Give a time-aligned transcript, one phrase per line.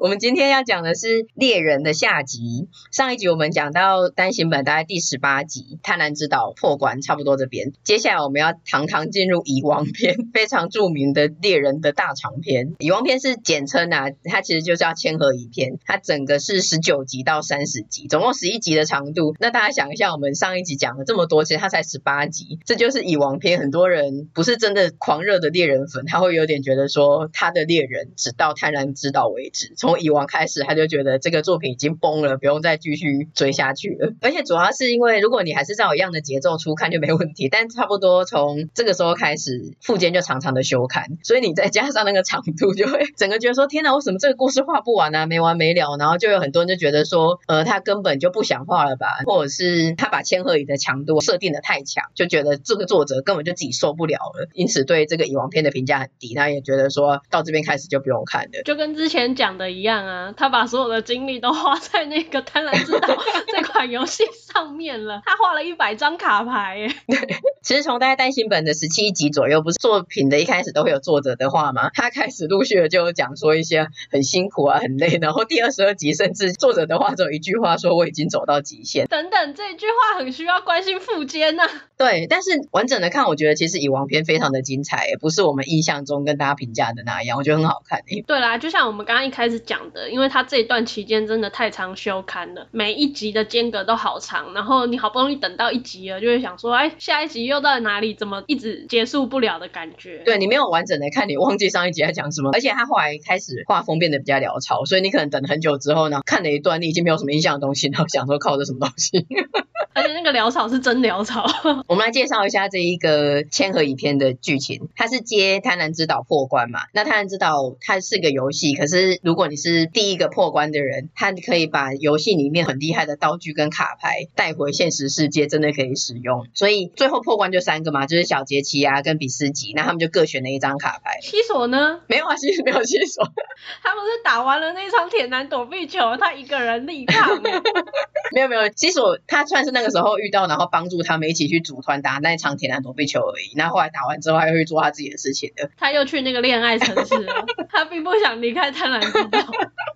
[0.00, 2.70] 我们今天要讲的是猎人的下集。
[2.90, 7.74] 上一集我们讲到单行本大概第十八集《贪婪之岛》破关，差不多这边。
[7.84, 12.74] 接下来我们要堂堂进入蚁王篇，非常著名的猎人的大长篇。
[12.78, 15.78] 蚁王篇是简称啊，它其实就叫千和蚁篇。
[15.84, 19.34] 它整个是十九集到三十集，总共十一集的长度。
[19.38, 23.60] 那大家想一下，我们上一集讲了这么多，其实它才十八集，这就是蚁王篇。
[23.60, 29.74] 很多人不是真的狂热的猎人粉，他会有点觉得说，他的猎人只到贪婪之岛为止。
[29.76, 34.12] 从从蚁王开始，他就觉得这个作品已经崩了，不用再继续追下去了。
[34.22, 37.48] 而且主要是因为，如果你还是照一样的节奏出看就没问题。
[37.48, 45.26] 但差不多从这个时候开始，富坚就常常的休刊，所以你再加上那个长度，就会整个觉得说：天哪，为什么这个故事画不完啊？
[45.26, 45.96] 没完没了。
[45.98, 49.06] 然后就有很多人就觉得说：呃，他根本就不想画了吧？
[49.26, 56.34] 或者是他把千和蚁的强度设定的太强，就觉得这个作者根本就自己受不了了，因此对这个蚁王篇的评价很低。
[56.34, 60.32] 他也觉得说到这边开始就不用看了，就跟之前讲的一样啊。
[60.36, 63.08] 他把所有的精力都花在那个《贪婪之岛》
[63.48, 65.22] 这款游戏上面了。
[65.26, 66.88] 他画了一百张卡牌耶。
[67.06, 71.90] 对， 其实从大概单行本的十七集左右，不是作品的一开始都会有作者的话吗？
[71.94, 75.18] 他开始陆续的就讲说一些很辛苦啊、很累。
[75.20, 81.68] 然后第二十二集甚至作者的话只有一句话说：“我已经走到极限。”等等，这句话很需要关心富坚呐。
[82.00, 88.02] 对，但是完整的看，我觉得其实蚁王篇非常的精彩，也不是我们印象中跟大家评价的那样，我觉得很好看。
[88.26, 90.08] 对啦，就像我们刚刚一开始讲的。
[90.10, 98.14] 因为他这一段期间真的太长休刊了，每一集的间隔都好长，然后你好不容易等到一集了，就会想说，哎，下一集又到哪里？
[98.14, 100.22] 怎么一直结束不了的感觉？
[100.24, 102.50] 对，你没有完整的看，你忘记上一集在讲什么。
[102.52, 109.26] 而且他后来开始画风变得比较潦草，所以你可能等了很久之后呢，看了一段你已经没有什么印象的东西，然后想说靠，这什么东西？
[110.00, 111.46] 而且那个潦草是真潦草。
[111.86, 116.80] 我们来介绍一下这一个千和影片的剧情，它是接贪婪之岛破关嘛？
[116.92, 126.46] 那贪婪之岛它是个游戏，可是如果你是第一个破关的人，他可以把游戏里面很厉害的道具跟卡牌带回现实世界，真的可以使用。
[126.54, 131.18] 所以最后破关就三个嘛，就是小杰奇啊跟比斯吉，那他们就各选了一张卡牌。
[131.22, 132.00] 西索呢？
[132.06, 133.24] 没有啊，西索没有西索。
[133.82, 137.40] 他们是打完了那场铁男躲避球，他一个人力抗。
[138.32, 143.52] 没有没有，西索他算是那个时候遇到，然后帮助他们一起去组团打那一场铁男躲避球而已。
[143.56, 145.70] 那后，后来打完之后，他又去做他自己的事情的。
[145.76, 147.32] 他又去那个恋爱城市了，
[147.68, 149.38] 他并不想离开贪婪之岛。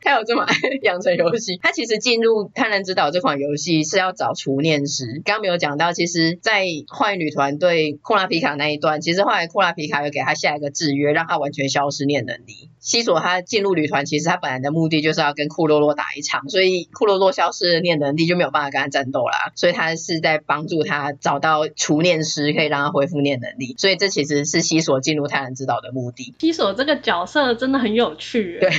[0.00, 1.58] 他有这么爱 养成游戏？
[1.62, 5.22] 他其实进入《贪婪之岛》这款游戏是要找除念师。
[5.24, 12.70] 刚刚没有讲到，其实，在幻影旅团对库拉皮卡那一段，其实后来库拉皮卡又给他下一个制约，让他完全消失念能力。
[12.84, 19.52] 西索他进入旅团，其实他本来的目的就是要跟库洛洛打一场，所以库洛洛消失的念能力就没有办法跟他战斗啦。
[19.54, 23.74] 所以他是在帮助他找到除念师，可以让他恢复念能力。
[23.78, 26.34] 所以这其实是西索进入《贪婪之岛》的目的。
[26.38, 28.70] 西索这个角色真的很有趣，对。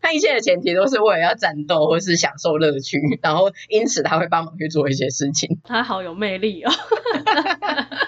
[0.00, 5.58] 他一切的前提都是为了要战斗或是享受乐趣，然后因此他会帮忙去做一些事情。
[5.64, 6.70] 他好有魅力哦。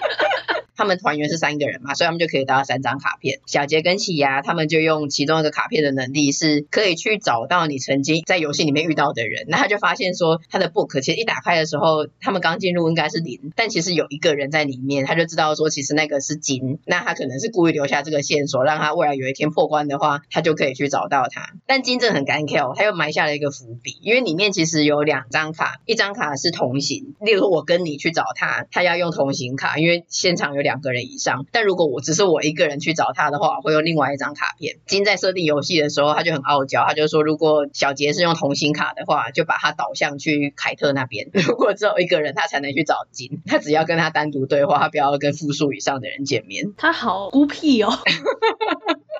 [0.77, 3.39] 他们团员是三个人嘛，所以他们就可以得到三张卡片。
[3.47, 9.45] 小杰跟奇犽他们就用其中一个卡片的能力，是可以去找到你曾经在游戏里面遇到的人。
[9.47, 16.79] 那他就发现说，他的 book 其实一打开的时候，他们刚进入应该是零，但其实有一个人在里面，他就知道说，其实那个是金。
[16.85, 21.49] 那他可能是故意留下这个线索，让他未来有一天破关的话，他就可以去找到他。
[21.65, 34.75] 但金正很干巧他又埋下了一个伏笔，因为里面其实有两张卡，一张卡是同行，例如我跟你去找他，他要用同行卡，因为现场有两个人以上，但如果我只是我一个人去找他的话，会用另外一张卡片。
[34.85, 41.29] 金在设定游戏的时候，他就很傲娇，他就说，如果小杰是用同行卡的话，就把他导向去凯特那边。
[41.47, 46.73] 如果只有一个人，他才能去找金，他只要跟他单独对话，他不要跟复数以上的人见面。
[46.75, 47.93] 他好孤僻哦。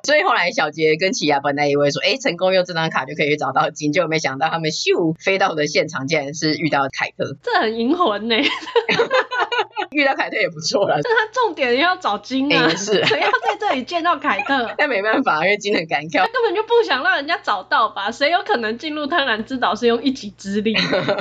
[0.03, 7.35] 所以后来小杰跟奇亚本来以为说，哎，成功用这张卡就可以去找到金，结果没想到他们咻飞到的现场，竟然是遇到凯特。
[7.41, 8.35] 这很银魂呢。
[9.91, 14.69] 遇到凯特也不错了，但他重点要找金啊，是 谁要在这里见到凯特？
[14.77, 18.11] 但没办法，因为金很敢跳，他根本就不想让人家找到吧？
[18.11, 20.75] 谁有可能进入贪婪之岛是用一己之力？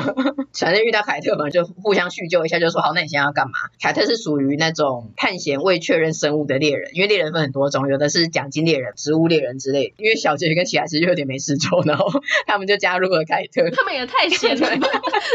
[0.58, 3.52] 反正遇到凯特嘛，就互相叙旧一下，就说好，那你现在要干嘛？
[3.80, 9.94] 凯特是属于那种探险未确认生物的猎人，因为猎人分很多种，有的是奖金猎人、植物猎人之类。
[9.98, 12.06] 因为小杰跟奇犽其实就有点没事做，然后
[12.46, 13.68] 他们就加入了凯特。
[13.70, 14.88] 他们也太闲了吧，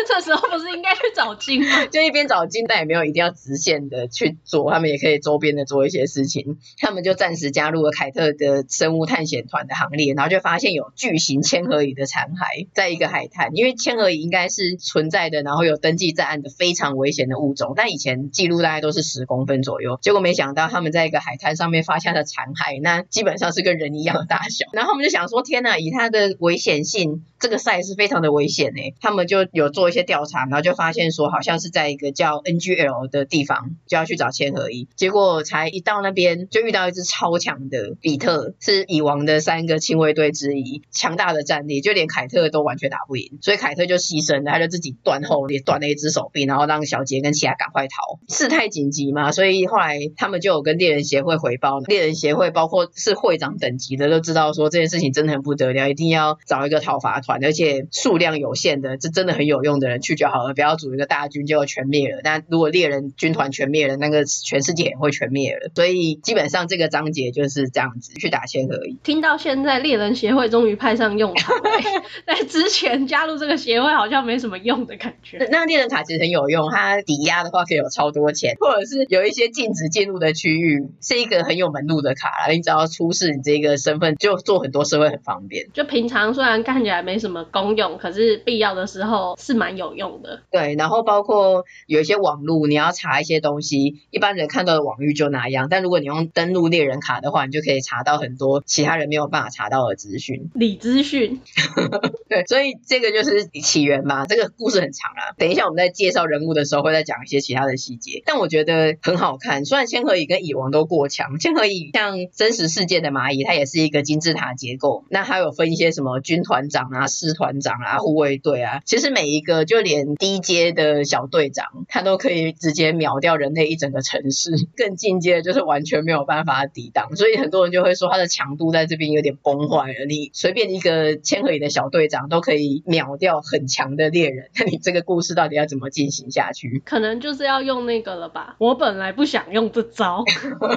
[0.08, 1.86] 这时候不是应该去找金吗？
[1.88, 3.32] 就一边找金，但也没有一定要。
[3.42, 6.58] 直线的去做，他们也可以周边的做一些事情。
[6.78, 48.20] 他们就暂时加入了凯特的生物探险团的行列，然后就发现有巨型千合蚁的残骸在一个海滩，因为千合蚁应该是存在的，然后有登记在案的非常危险的物种，但以前记录大概都是十公分左右，结果没想到他们在一个海滩上面发现了残骸，那基本上是跟人一样的大小，然后我们就想说，天呐，以它的危险性，这个赛是非常的危险诶，他们就有做一些调查，然后就发现说，好像是在一个叫 NGL 的地方，就要去找千合一，结果才一到那边就遇到一只超强的比特，是蚁王的三个亲卫队之一，强大的战力，就连凯特都完全打不赢，所以凯特就牺牲了，他就自己断后，也断了一只手臂，然后让小杰跟其他赶快逃。
[48.28, 62.22] 事态紧急嘛，所以后来他们就有跟猎人协会回报，猎人协会包括是会长等级的都知道说这件事情真的很不得了，一定要找一个讨伐团，而且数量有限的，这真的很有用的人去就好了，不要组一个大军结果全灭了。
[62.24, 65.72] 但如果猎人军团全灭了，那个全世界也会全灭了。
[65.76, 68.98] 所以基本上这个章节就是这样子去打千合蚁。
[69.04, 71.64] 听到现在猎人协会终于派上用场了，
[72.26, 75.38] 在之前加入这个协会好像没什么用的感觉。
[75.52, 82.52] 那猎人卡其实很有用，它抵押的话可以有超多钱，或者是有一些禁止进入的区域，是一个很有门路的卡啦。
[82.52, 85.68] 你只要出示你这个身份，就做很多事会很方便。
[85.74, 90.42] 就平常虽然看起来没什么功用，可是必要的时候是蛮有用的。
[90.52, 100.50] 对，然后包括有一些网路，你要查一些东西，一般人看到的网域就那样，但如果你用登录猎人卡的话，你就可以查到很多其他人没有办法查到的资讯。
[100.54, 101.40] 李资讯。
[102.28, 104.26] 对，所以这个就是起源嘛。
[104.26, 108.24] 这个故事很长啊，等一下我们在介绍人物的时候会再讲一些其他的细节。
[108.26, 115.06] 但我觉得很好看，虽然千和蚁跟蚁王都过强，千和蚁像真实世界的蚂蚁，它也是一个金字塔结构。
[115.10, 124.52] 那它有分一些什么军团长啊、师团长啊、护卫队啊，其实每一个就连低阶的小队长，他都可以直接秒掉人类一整个城市。
[124.78, 130.06] 更进阶的就是完全没有办法抵挡，所以很多人就会说他的强度在这边有点崩坏了。
[130.08, 136.82] 你随便一个千合蚁的小队长都可以秒掉很强的猎人，那你这个故事到底要怎么进行下去？
[136.86, 138.56] 可能就是要用那个了吧？
[138.60, 140.24] 我本来不想用这招，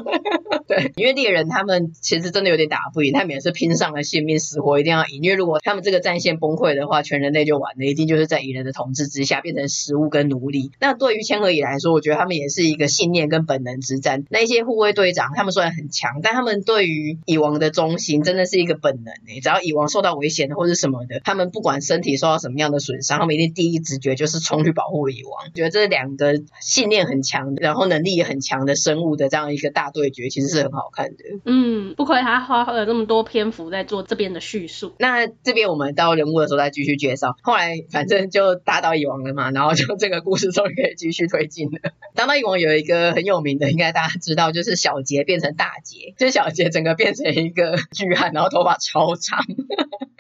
[0.67, 5.23] 对，因为猎人他们其实真的有点打不赢，他们也是拼上了性命，死活一定要赢。
[5.23, 10.71] 因为如果他们这个战线崩溃的话，全人类就完了，一定就是在蚁人的统治之下变成食物跟奴隶。
[10.81, 14.25] 那对于千和蚁来说，我觉得他们也是一个信念跟本能之战。
[14.31, 19.41] 那一些护卫队长，他们虽然很强，但他们对于蚁王的忠心真的是一个本能诶。
[19.41, 25.53] 只要蚁王受到危险或者什么的，他们不管身体受到什么样的损伤，他们一定第一直觉就是冲去保护蚁王。
[25.55, 31.25] 觉得这两个信念很强，然后能力也很强的生物的这样一个大对决，其实是很好看的。
[31.45, 34.95] 嗯，不愧他花了这么多篇幅在做这边的叙述。
[34.99, 37.37] 那这边我们到人物的时候再继续介绍。
[37.43, 41.93] 后来反正就打倒蚁王了嘛，然后就这个故事终于可以继续推进了。
[42.15, 49.45] 打倒蚁王有一个很有名的，应该大家知道，就是小杰变成大杰，就是小杰整个变成一个巨汉，然后头发超长。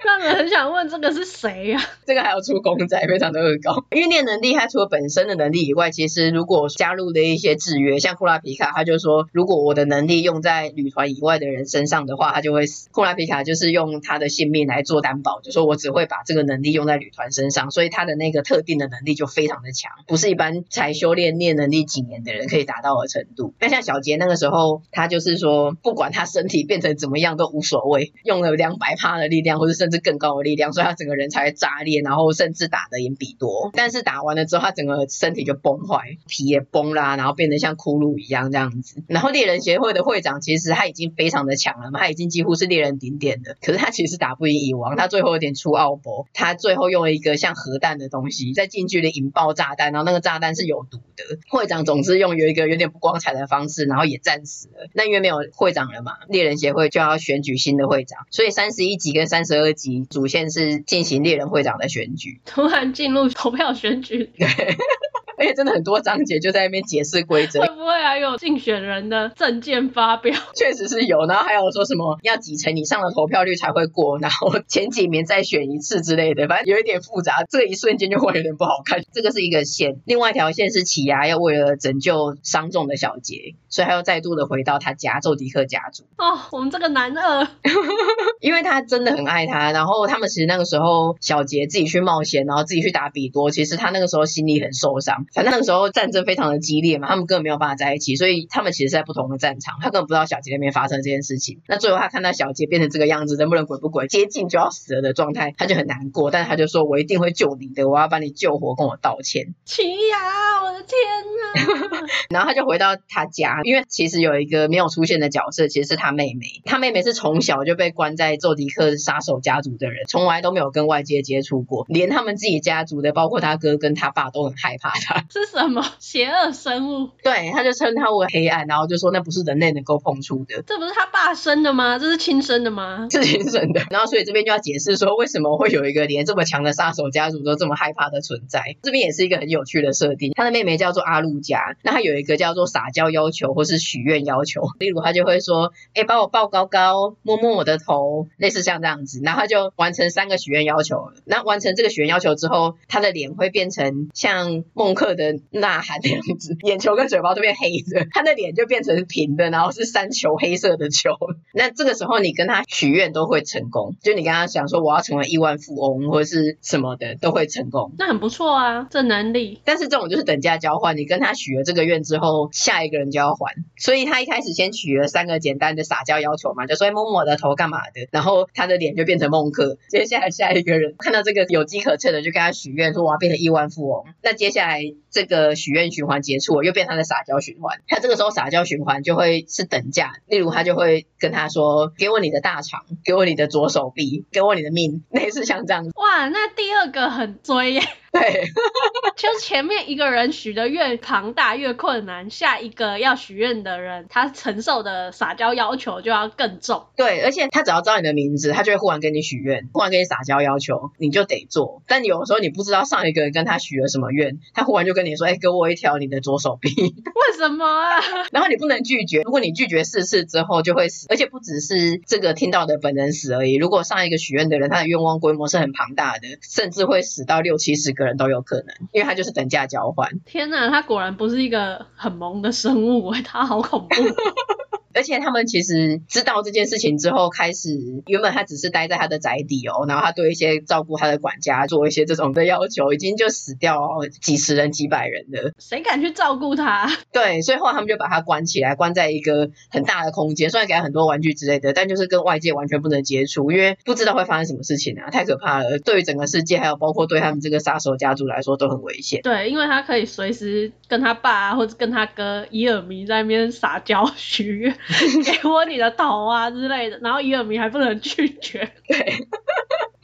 [0.04, 1.82] 让人很想问这个是谁呀、啊？
[2.06, 3.84] 这个还要出公仔，非常的恶搞。
[3.90, 12.88] 因为念能力，它除了本身的能力以外，其实如果加入了一些制约，像库拉皮卡，他就说，如果我的能力用在旅团以外的人身上的话，他就会死。
[12.92, 23.54] 库拉皮卡就是用他的性命来做担保，就说我只会把这个能力用在旅团身上，所以他的那个特定的能力就非常的强，不是一般才修炼念能力几年的人可以达到的程度。
[23.58, 33.70] 那像小杰那个时候，他就是说，不管他身体变成怎么样都无所谓，用了两百趴的力量，或者甚至更高的力量，所以他整个人才会炸裂，然后甚至打得赢比多。
[33.74, 39.02] 但是打完了之后，他整个身体就崩坏，皮也崩啦，然后变得像骷髅一样这样子。
[39.08, 43.56] 然后猎人协会的会长其实他已经非常的强了嘛，他已经几乎是猎人顶点的。
[43.60, 51.24] 可是他其实打不赢蚁王，他最后有点出奥博，他最后用了一个像核弹的东西在近距离引爆炸弹，然后那个炸弹是有毒的。
[51.48, 54.88] 会长总是用有一个有点不光彩的方式，然后也战死了。
[54.94, 62.40] 那因为没有会长了嘛，猎人协会就要选举新的会长，所以三十一集跟三十二集主线是进行猎人会长的选举。
[62.45, 64.31] 突然进入投票选举。
[64.38, 64.49] 对。
[65.38, 70.35] 而且真的很多章节就在那边解释规则，会不会还有竞选人的证件发表？
[70.55, 79.03] 确实是有，然后还有说什么要几成以上的投票率才会过，然后前几名再选一次之类的，反正有一点复杂，这一瞬间就会有点不好看。
[79.12, 86.05] 这个是一个线，另外一条线是起亚要为了拯救伤重的小杰，所以他又再度的回到他家宙迪克家族。
[86.17, 87.47] 哦，我们这个男二，
[88.41, 95.24] 因为他真的很爱他，然后他们其实那个时候小杰自己去冒险，然后自己去打比多，其实他那个时候心里很受伤。
[95.33, 99.78] 反正那个时候战争非常的激烈嘛，他们根本没有办法法在一起，所以他们其实是在不同的战场。
[99.81, 101.61] 他根本不知道小杰那边发生这件事情。
[101.66, 106.31] 那最后他看到小杰变成这个样子，能不能鬼不鬼，接近就要死了的状态，他就很难过。
[106.31, 112.07] 但是他就说：“我一定会救你的，我要把你救活，跟我道歉。”奇雅，我的天哪！
[112.28, 116.47] 然后他就回到他家，因为其实有一个没有出现的角色，其实是他妹妹。
[116.64, 125.13] 他妹妹是从小就被关在宙迪克杀手家族的人，从来都没有跟外界接触过，连他们自己家族的，包括他哥跟他爸都很害怕他。
[125.30, 127.11] 是什么邪恶生物？
[127.23, 130.62] 对，他就称他为黑暗，然后就说那不是人类能够碰触的。
[130.66, 131.99] 这不是他爸生的吗？
[131.99, 133.06] 这是亲生的吗？
[133.11, 133.83] 是亲生的。
[133.90, 138.76] 然后所以这边就要解释说，为什么会有一个连这么强的杀手家族都这么害怕的存在？
[138.83, 140.33] 这边也是一个很有趣的设定。
[140.35, 149.21] 他的妹妹叫做阿露加，那他有一个叫做撒娇要求或是许愿要求，例如他就会说，哎、欸，把我抱高高，摸摸我的头，类似像这样子。
[149.23, 151.12] 然后他就完成三个许愿要求。
[151.25, 161.11] 那完成这个许愿要求之后，他的脸会变成像孟克的呐喊那样子，眼球跟嘴巴都变黑的，他的脸就变成平的，然后是三球黑色的球。
[161.52, 167.92] 那这个时候你跟他许愿都会成功，就你跟他讲说我要成为亿万富翁或者是什么的都会成功。
[167.99, 169.61] 那很不错啊，这能力。
[169.64, 173.54] 但是这种就是等价交换，你跟他许了这个愿之后，下一个人就要还。
[173.76, 179.76] 所以他一开始先许了三个简单的撒娇要求嘛，就说摸摸我的头干嘛的，然后他的脸就变成孟克。
[179.88, 184.04] 接下来下一个人看到这个有机可乘的，就跟他许愿说我要变成亿万富翁。
[184.23, 187.80] 那接下来这个许愿循环结束了，又变他的撒娇循环。
[187.86, 195.04] 他这个时候撒娇循环就会是等价，例如他就会跟他说：“给我你的大肠，给我你的左手臂，给我你的命。
[195.12, 195.90] ”类似像这样子。
[195.96, 197.82] 哇，那第二个很追耶。
[198.14, 198.44] 对，
[199.16, 206.87] 就前面一个人许的越庞大越困难，下一个要许愿的人他承受的撒娇要求就要更重。
[206.97, 211.83] 对，而且他只要知道你的名字，他就会忽然跟你许愿，忽然跟你撒娇要求，你就得做。
[211.88, 218.00] 但有时候你不知道上一个人跟他许了什么愿，他忽然就跟你说：“哎，给我一条你的左手臂。”为什么啊？
[218.30, 223.56] 然后你不能拒绝，如果你拒绝四次之后就会死，而且不只是这个听到的本人死而已。
[223.56, 228.03] 如果上一个许愿的人他的愿望规模是很庞大的，甚至会死到六七十个。
[228.04, 230.20] 人都有可能，因为他就是等价交换。
[230.25, 233.94] 天哪，他果然不是一个很萌的生物，他好恐怖。
[234.94, 237.70] 而且他们其实知道这件事情之后，开始
[238.06, 243.78] 原本他只是待在他的宅邸哦，然后他对一些照顾他的管家做一些这种的要求，已经就死掉
[244.20, 245.52] 几十人、几百人了。
[245.58, 246.90] 谁敢去照顾他？
[247.12, 255.78] 对，所以后来他们就把他关起来，关在一个很大的空间，虽然给他很多玩具之类的，但就是跟外界完全不能接触，因为不知道会发生什么事情啊，太可怕了。
[255.78, 259.20] 对于整个世界，还有包括对他们这个杀手家族来说，都很危险。
[259.22, 264.74] 对，因为他可以随时跟他爸或者跟他哥伊尔明在那边撒娇许愿。
[265.25, 268.73] 给我你的头啊之类的，然后伊尔明还不能拒绝。
[268.87, 269.26] 对。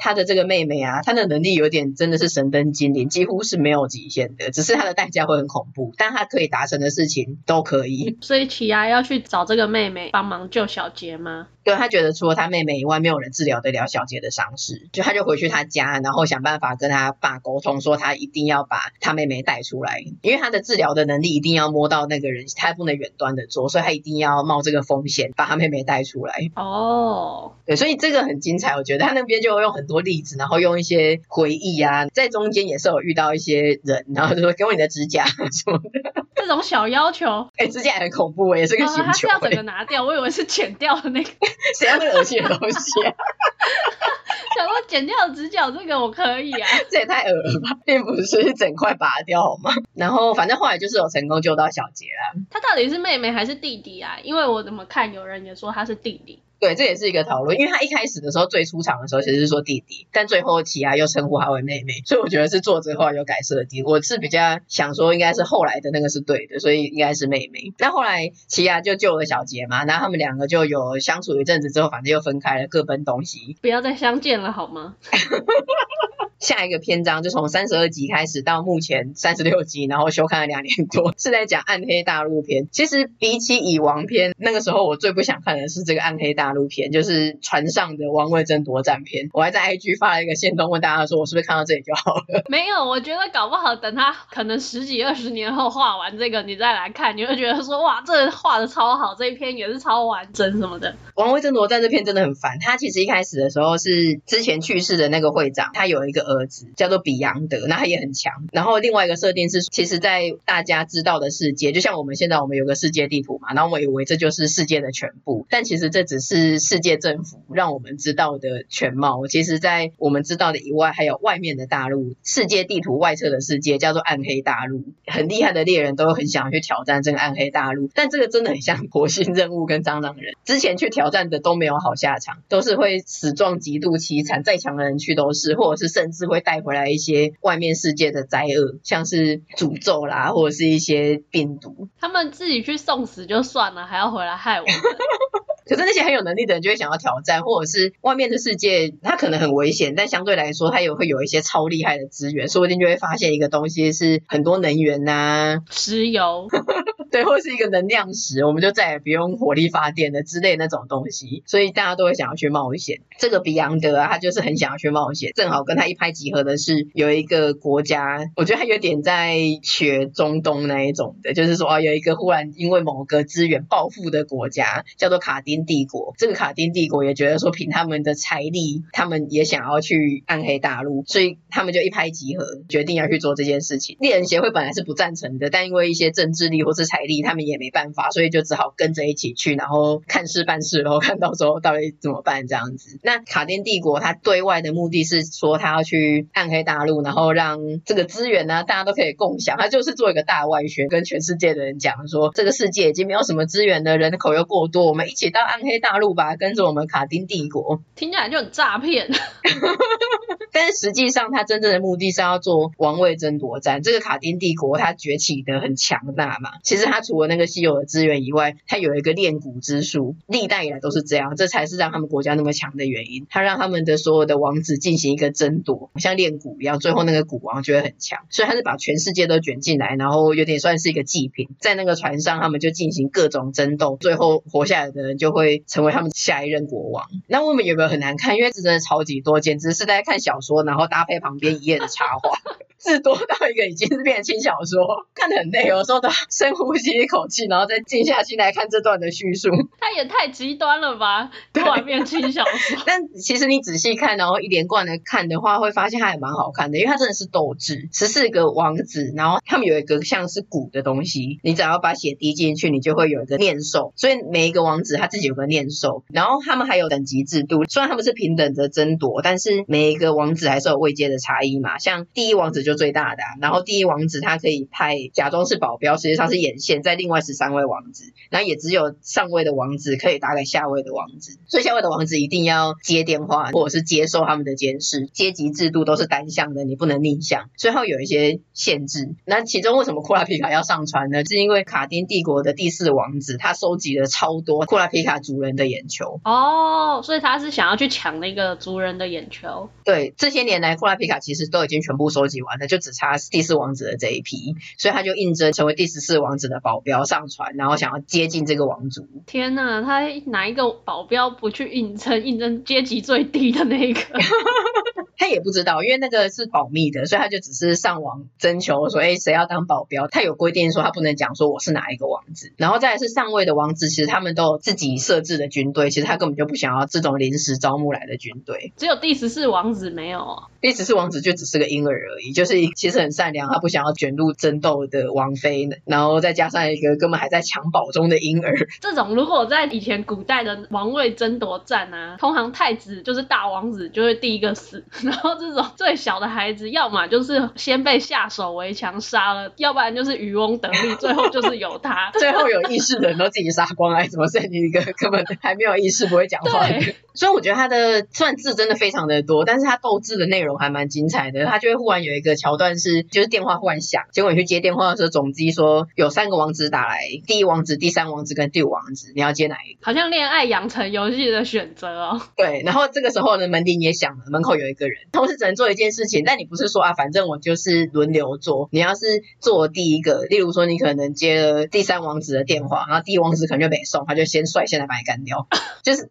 [0.03, 8.17] 他的这个妹妹啊，她的能力有点真的是神灯精灵，几乎是没有极限的，只是她的代价会很恐怖，但她可以达成的事情都可以。
[8.23, 11.49] 所以奇亚要去找这个妹妹帮忙救小杰吗？
[11.63, 26.51] 对，他觉得除了他妹妹以外，没有人治疗得了小杰的伤势，就他就回去他家，然后想办法跟他爸沟通，说他一定要把他妹妹带出来，因为他的治疗的能力一定要摸到那个人，他不能远端的做，所以他一定要冒这个风险把他妹妹带出来。
[26.57, 29.91] 哦，对，所以这个很精彩，我觉得他那边就用很。
[29.91, 39.07] 多例子，然后用一些回忆啊，在中间也是有遇到一些人，然后就说给我你的指甲什么的， 这种小要求，哎、欸，指甲很恐怖，也是个星球、欸。
[39.07, 41.31] 他是要整个拿掉，我以为是剪掉的那个，
[41.79, 43.13] 谁要那个恶心的东西啊？
[44.57, 49.71] 想说剪掉指甲这个我可以啊， 这也太恶了吧，并不是整块拔掉好吗？
[49.95, 52.41] 然后反正后来就是有成功救到小杰啦。
[52.51, 54.19] 他到底是妹妹还是弟弟啊？
[54.23, 56.43] 因为我怎么看有人也说他是弟弟。
[56.61, 63.83] 对，这也是一个讨论，因为他一开始的时候最出场的时候其实是说弟弟，但最后奇亚又称呼他为妹妹，所以我觉得是作者后来有改设定。
[63.85, 67.73] 我是比较想说应该是后来的那个是对的，所以应该是妹妹。
[67.79, 74.97] 那后来奇亚就救了小杰嘛，然后他们两个就有相处一阵子之后，反正又分开了，各奔东西，不要再相见了好吗？
[76.39, 82.67] 下一个篇章就从三十二集开始到目前三十六集，然后休刊了两年多， 是在讲暗黑大陆篇。
[82.73, 89.29] 其实比起蚁王篇，那个时候我最不想看的是这个暗黑大陆片，就是船上的王位争夺战片。
[89.33, 92.45] 我还在 IG 发了一个线动，问大家说我是不是看到这里就好了？
[92.49, 100.95] 没有，我觉得搞不好等他可能十几二十年后画完这个，你再来看，你会觉得说哇，这画的超好，这一篇也是超完整什么的。
[101.17, 106.21] 王位争夺战这篇真的很烦，他其实一开始的时候是之前去世的那个会长，他有一个。
[106.21, 108.33] 儿子，叫做比扬德，那他也很强。
[108.53, 119.27] 然后另外一个设定是，其实，在大家知道的世界，就像我们现在我们有个世界地图嘛，然后我以为这就是世界的全部，但其实这只是世界政府让我们知道的全貌。
[119.27, 124.85] 其实，在我们知道的以外，还有外面的大陆，世界地图外侧的世界叫做暗黑大陆。
[125.07, 141.89] 很厉害的猎人都很想去挑战这个暗黑大陆，但这个真的很像 火星任务跟蟑螂人，之前去挑战的都没有好下场，都是会死状极度凄惨，再强的人去都是，或者是甚至会带回来一些外面世界的灾厄，像是诅咒啦，或者是一些病毒。
[141.99, 144.75] 他们自己去送死就算了，还要回来害我们。
[145.71, 156.49] 可是那些很有能力的人就会想要挑战，或者是外面的世界，它可能很危险，但相对来说，它也会有一些超厉害的资源，说不定就会发现一个东西是很多能源呐、啊，石油。
[157.13, 163.01] 对，或是一个能量石，我们就再也不用火力发电的之类那种东西，所以大家都会想要去冒险。
[163.19, 165.33] 这个比昂德啊，他就是很想要去冒险。
[165.35, 176.15] 正好跟他一拍即合的是，有一个国家，我觉得他有点在学中东那一种的，就是说啊，有一个忽然因为某个资源暴富的国家，叫做卡丁帝国。
[176.19, 183.97] 这个卡丁帝国也觉得说，凭他们的财力，他们也想要去暗黑大陆，所以他们就一拍即合，决定要去做这件事情。
[184.01, 192.99] 猎人协会本来是不赞成的，但因为一些政治力或是财力，他们也没办法，所以就只好跟着一起去，然后看事办事，然后看到时候到底怎么办这样子。
[193.03, 199.57] 那卡丁帝国他对外的目的是说，他要去暗黑大陆，然后让这个资源呢，大家都可以共享。
[199.59, 207.83] 他就是做一个大外宣，跟全世界的人讲说，这个世界已经没有什么资源了，人口又过多，我们一起到暗黑大陆吧，跟着我们卡丁帝国。
[207.97, 209.11] 听起来就很诈骗。
[210.53, 213.83] 但是实际上，他真正的目的是要做王位争夺战。
[213.83, 223.27] 这个卡丁帝国它崛起的很强大嘛，其实它除了那个稀有的资源以外，它有一个炼蛊之术，历代以来都是这样，这才是让他们国家那么强的原因。
[223.31, 228.21] 他让他们的所有的王子进行一个争夺，像炼蛊一样，最后那个蛊王就会很强。
[228.31, 237.07] 所以他是把全世界都卷进来，然后有点算是一个祭品，在那个船上，他们就进行各种争斗，最后活下来的人就会成为他们下一任国王。
[237.27, 238.37] 那我们有没有很难看？
[238.37, 242.39] 因为这真的超级多，简直是在看小说，然后搭配旁边一页的插画。
[242.81, 249.51] 字多到一个已经是变轻小说，看得很累，有时候都深呼吸一口气，然后再静下心来看这段的叙述。
[249.79, 252.79] 它也太极端了吧，突然变轻小说。
[252.87, 263.93] 但其实你仔细看，然后一连贯的看的话，会发现它也蛮好看的，因为它真的是斗智，十四个王子，然后他们有一个像是鼓的东西，你只要把血滴进去，你就会有一个念兽。
[263.97, 271.79] 所以每一个王子他自己有个念兽，然后他们还有等级制度，虽然他们是平等的争夺，但是每一个王子还是有位阶的差异嘛。
[271.79, 289.17] 像第一王子就就最大的，啊，然后第一王子他可以派假装是保镖，实际上是眼线，在另外十三位王子，然后也只有上位的王子可以打给下位的王子，所以下位的王子一定要接电话或者是接受他们的监视，阶级制度都是单向的，你不能逆向，所以会有一些限制。
[289.25, 291.25] 那其中为什么库拉皮卡要上船呢？
[291.25, 299.69] 是因为卡丁帝国的第四王子他收集了超多库拉皮卡族人的眼球哦，所以他是想要去抢那个族人的眼球。
[299.85, 302.60] 对，这些年来库拉皮卡其实都已经全部收集完。
[302.61, 309.09] 那就只差第四王子的这一批，所以他就应征成为第十四王子的保镖上船，然后想要接近这个王族。
[309.27, 312.23] 天呐，他哪一个保镖不去应征？
[312.25, 314.01] 应征阶级最低的那一个？
[315.21, 320.09] 他也不知道，因为那个是保密的，所以他就只是上网征求说，哎，谁要当保镖？
[320.09, 322.55] 他有规定说他不能讲说我是哪一个王子。
[322.57, 328.73] 然后再来是上位的王子，其实他们都有自己设置的军队，其实他根本就不想要这种临时招募来的军队。
[328.79, 330.49] 只有第十四王子没有啊？
[330.63, 338.57] 第十四王子就只是个婴儿而已，就是其实很善良，他不想要卷入争斗的王妃，然后再加上一个根本还在襁褓中的婴儿。
[338.81, 344.83] 这种如果在以前古代的王位争夺战啊，通常太子就是大王子就会第一个死。
[345.11, 352.13] 然后这种最小的孩子，要么就是先被下手为强杀了，要不然就是渔翁得利，最后就是有他。
[352.19, 356.95] 最后有意识的人都自己杀光，了怎么剩你一个根本还没有意识、不会讲话的？
[357.21, 361.45] 所以我觉得他的算字真的非常的多，但是他斗智的内容还蛮精彩的。
[361.45, 369.81] 他就会忽然有一个桥段是，就是电话忽然响，结果你去接电话的时候，总机说有三个王子打来，第一王子、第三王子跟第五王子，你要接哪一个？
[369.83, 372.23] 好像恋爱养成游戏的选择哦。
[372.39, 378.71] 对，然后这个时候呢，门铃也响了，门口有一个人，同时只能做一件事情，但你不是说啊，反正我就是轮流做。
[378.73, 385.47] 你要是做第一个，例如说你可能接了第三王子的电话，然后第一王子可能就没送，他就先率先来把你干掉，
[385.85, 386.09] 就是。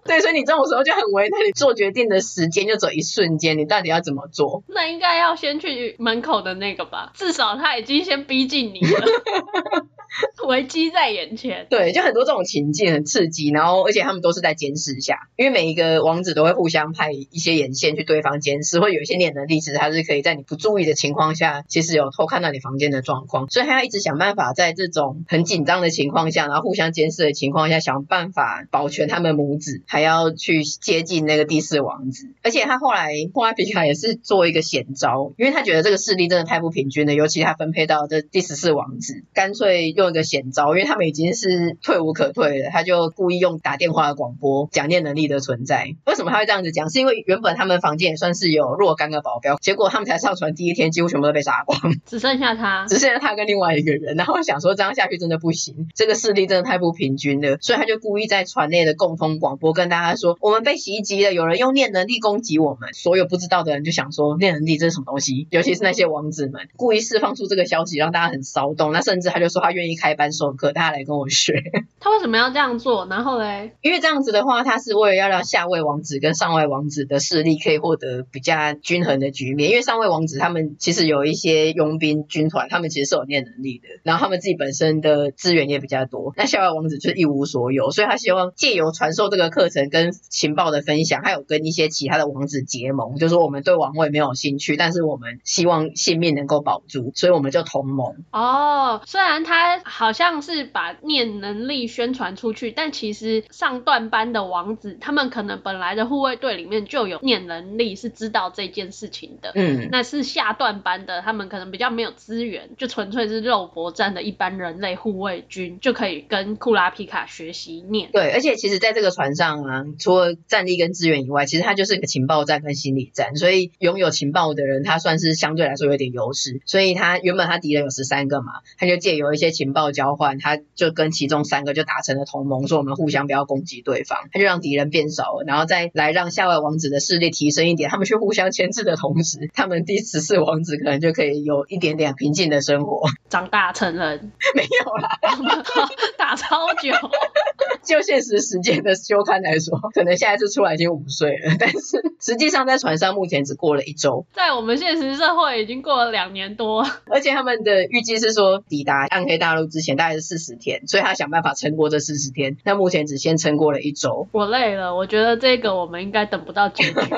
[0.06, 4.62] 对，所以你这种时候就很为难，你做决定的时间就走一瞬间，你到底要怎么做？
[4.68, 9.06] 那应该要先去门口的那个吧，至少他已经先逼近你了。
[10.48, 11.66] 危机在眼前。
[11.70, 32.28] 对，就很多这种情境很刺激，然后而且他们都是在监视下，因为每一个王子都会互相派一些眼线去对方监视，会有一些念能力，其实他是可以在你不注意的情况下，其实有偷看到你房间的状况，所以他要一直想办法在这种很紧张的情况下，然后互相监视的情况下，想办法保全他们母子，还要去接近那个第四王子。
[32.42, 45.94] 而且他后来库拉皮卡也是做一个险招，因为他觉得这个势力真的太不平均了，尤其他分配到这第十四王子，干脆用一个险招，因为他们已经是退无可退了，他就故意用打电话的广播讲念能力的存在。
[46.06, 46.90] 为什么他会这样子讲？
[46.90, 54.16] 是因为原本他们房间也算是有若干个保镖， 结果他们才上船第一天，几乎全部都被杀光，只剩下他，只剩下他跟另外一个人。
[54.16, 62.92] 然后想说这样下去真的不行，这个势力真的太不平均了，所以他就故意在船内的共通广播跟大家说：我们被袭击了，有人用念能力攻击我们。
[62.92, 68.92] 所有不知道的人就想说念能力这是什么东西，尤其是那些王子们，故意释放出这个消息让大家很骚动。
[68.92, 71.62] 那甚至他就说他愿意开班授课，大家来跟我学。
[72.00, 73.06] 他为什么要这样做？
[73.06, 79.70] 然后嘞，因为这样子的话，他是为了要让下位王子跟上位王子的势力可以获得比较均衡的局面。
[79.70, 86.32] 因为上位王子他们其实有一些佣兵军团，他们其实是有念能力的，然后他们自己本身的资源也比较多。
[86.36, 98.24] 那下位王子就是一无所有，所以他希望借由传授这个课程跟情报的分享，还有跟一些其他的王子结盟，就是说我们对王位没有兴趣，但是我们希望性命能够保住，所以我们就同盟。
[98.32, 109.52] 哦，虽然他好像是把念能力宣传出去，但其实上段班的王子，他们可能本来的护卫队里面就有念能力，是知道这件事情的。
[109.54, 118.10] 嗯，那是下段班的，他们可能比较没有资源，就纯粹是肉搏战的一般人类护卫军，就可以跟库拉皮卡学习念。
[118.12, 126.60] 对，而且其实在这个船上啊，除了战力跟资源以外，其实它就是一个情报战跟心理战，所以拥有情报的人，他算是相对来说有点优势。
[126.66, 145.18] 所以他原本他敌人有十三个嘛，他就借由一些情报交换，他就跟其中三个就达成了同盟，说我们互相不要攻击对方，他就让敌人变少了，然后再来让下位王子的势力提升一点，他们去互相牵制的同时，他们第十四王子可能就可以有一点点平静的生活， 长大成人没有啦，
[146.16, 146.90] 打超久。
[147.82, 151.78] 就现实时间的休刊来说，可能下一次出来已经五岁了，但是
[152.20, 164.28] 实际上在船上目前只过了一周，在我们现实社会已经过了两年多，而且他们的预计是说抵达暗黑大陆之前大概是四十天，所以他想办法撑过这四十天，那目前只先撑过了一周。
[164.32, 167.08] 我累了，我觉得这个我们应该等不到九天。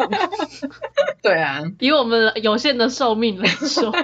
[1.23, 3.93] 对啊，以我们有限的寿命来说。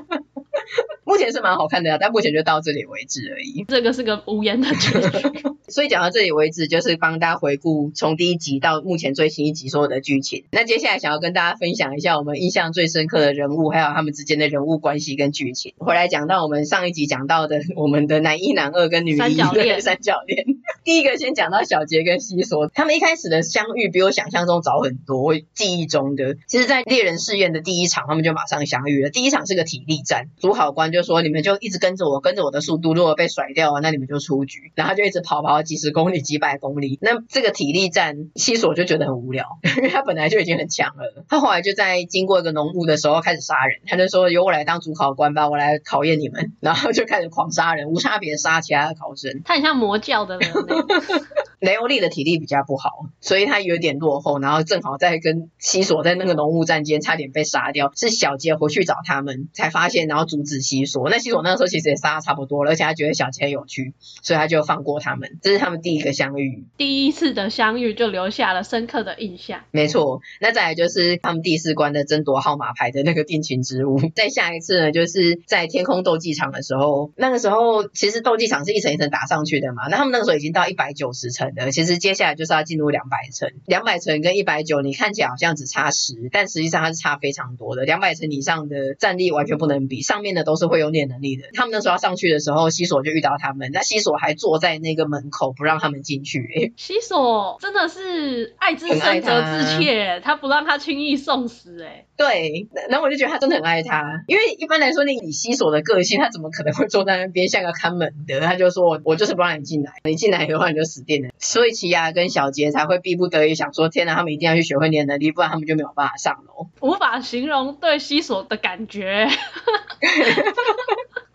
[1.05, 3.65] 目前是蛮好看的呀，但目前就到这里为止而已。
[3.67, 5.49] 这个是个无言的结局。
[5.69, 10.45] 所以讲到这里为止，就是帮大家回顾从第一集到目前最新一集所有的剧情。
[10.51, 15.75] 那接下来想要跟大家分享一下我们印象最深刻的人物，还有他们之间的人物关系跟剧情。
[15.77, 19.81] 回来讲到我们上一集讲到的我们的男一、男二跟女一三角恋。
[19.81, 20.45] 三角恋。
[20.85, 25.23] 第一个先讲到小杰跟西索，他们一开始的相遇比我想象中早很多。
[25.23, 29.11] 我记忆中的，其实，在猎人试验的第一场，他们就马上相遇了。
[29.11, 36.99] 第一场是个体力战，主考官就说：“你们就一直跟着我，跟着我的速度，如果被甩掉了，那你们就出局。”然后就一直跑跑几十公里、几百公里。
[37.01, 41.25] 那这个体力战，西索就觉得很无聊， 因为他本来就已经很强了。
[41.29, 49.43] 他后来就在经过一个浓雾的时候开始杀人，他就说：“由我来当主考官吧，我来考验你们。”然后就开始狂杀人，无差别杀其他的考生。
[49.45, 50.53] 他很像魔教的人。
[51.61, 57.91] 雷欧利的体力比较不好，所以他有点落后，然后正好在跟西索在那个浓雾战间差点被杀掉。
[57.97, 61.11] 是小杰回去找他们才发现，然后阻止西索。
[61.11, 63.93] 那西索那个时候其实也杀的差不多了，而且他觉得小杰有趣，
[64.23, 65.41] 所以他就放过他们。
[65.49, 69.61] 这是他们第一个相遇，第一次的相遇就留下了深刻的印象。
[69.71, 73.99] 没错，那再来就是他们第四关的争夺号码牌的那个定情之物。
[74.15, 81.51] 再下一次呢，就是在天空斗技场的时候，那个时候其实斗技场是一层一层打上去的嘛，那他们那个时候已经到一百九十层。
[81.73, 87.87] 其实接下来就是要进入两百层，两百层跟一百九，你看起来好像只差十，但实际上它是差非常多的。
[87.87, 91.45] 两百层以上的战力完全不能比，上面的都是会有点能力的。
[91.55, 96.41] 他们那时候要上去的时候，西索就遇到他们，那西索还坐在那个门口不让他们进去。
[96.57, 101.83] 欸、西索真的是爱之深责之切，他，他不让他轻易送死。
[101.83, 108.41] 哎，对，然后我就觉得他真的很爱他，因为一般来说，你以西索的个性，他怎么可能会坐在那边像个看门的？
[108.41, 119.29] 他就说：“我就是不让你进来，你进来的话你就死定了。”所以奇亚跟小杰才会逼不得已想说：“天哪，他们一定要去学会念能力，不然他们就没有办法上楼。”无法形容对西索的感觉。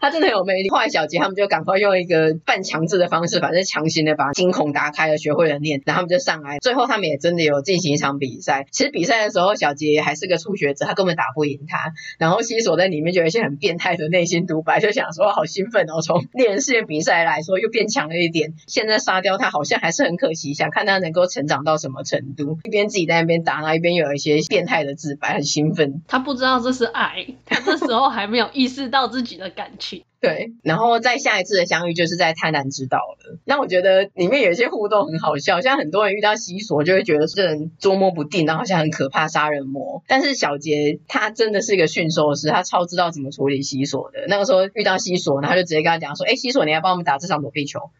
[0.03, 0.69] 他真的有魅力。
[0.69, 6.57] 后来小杰他们就赶快用一个半强制的方式，反正强行的把惊恐打开了，学会了念，然后他们就上来。
[6.59, 8.67] 最后他们也真的有进行一场比赛。
[8.69, 11.93] 其实比赛的时候，小杰还是个初学者，他根本打不赢他。
[12.17, 18.55] 然后西索在里面就有一些很变态的内心独白，就想说好兴奋哦，从猎人试验比赛来说又变强了一点。
[18.67, 22.59] 现在杀掉他好像还是很可惜，想看他能够成长到什么程度。
[22.63, 26.01] 一边自己在那边打，然后一边有一些变态的自白，很兴奋。
[26.09, 29.92] 他不知道这是爱，他这时候还没有意识到自己的感情。
[30.23, 33.37] 对，然后再下一次的相遇就是在泰南之岛了。
[33.43, 40.01] 那我觉得里面有一些互动很好笑，像很多人遇到西索就会觉得这人捉摸不定，然后好像很可怕杀人魔。
[40.07, 44.19] 但是小杰他真的是一个驯兽师，他超知道怎么处理西索的。
[44.29, 47.81] 那个时候遇到西索，然后就直接跟他讲说：“哎，西索，你要帮我们打这场躲避球。”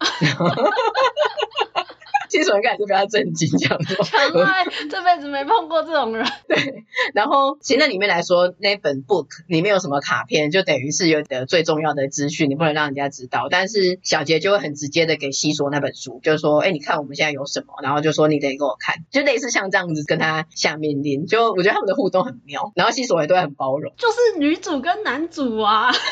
[2.34, 4.02] 新手应该也是比较震惊，这样说。
[4.04, 6.26] 从来这辈子没碰过这种人。
[6.48, 13.46] 对，然后其实那里面来说，那本 book 里面有什么卡片，就等于是有的最重要的资讯，你不能让人家知道。
[13.48, 21.26] 但是小杰就会很直接的给西索那本书，就是说，哎，你看我们现在有什么，然后就说你得给我看，就类似像这样子跟他下命令。
[21.26, 25.92] 就我觉得他们的互动很妙，然后西索也都会很包容，就是女主跟男主啊。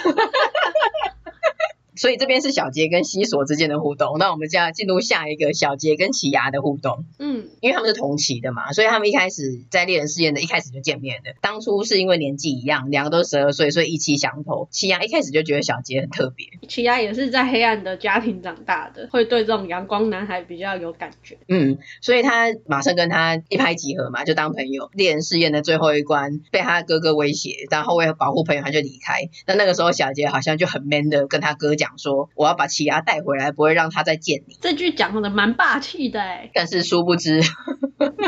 [1.95, 7.05] 所以这边是小杰跟西索之间的互动，那我们就要进入下一个小杰跟奇犽的互动。
[7.19, 11.35] 嗯，因为他们是同期的嘛，所以他们一开始在猎人试验的一开始就见面的。
[11.41, 14.69] 当初是因为年纪一样，两个都十二岁，所以意气相投。
[14.71, 16.47] 奇犽一开始就觉得小杰很特别。
[16.69, 21.39] 奇犽也是在黑暗的家庭长大的，会对这种阳光男孩比较有感觉。
[21.49, 24.91] 嗯，所以他马上跟他一拍即合嘛，就当朋友。
[24.95, 29.29] 猎人试验的最后一关被他哥哥威胁，然后为了保护朋友，他就离开。
[29.47, 37.43] 那那个时候小杰好像就很 man 的跟他哥讲说：“我要把奇犽带回来，不会让他再见你。”这句讲的蛮霸气的哎，但是殊不知，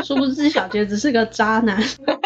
[0.03, 1.81] 殊不知小杰只是个渣男。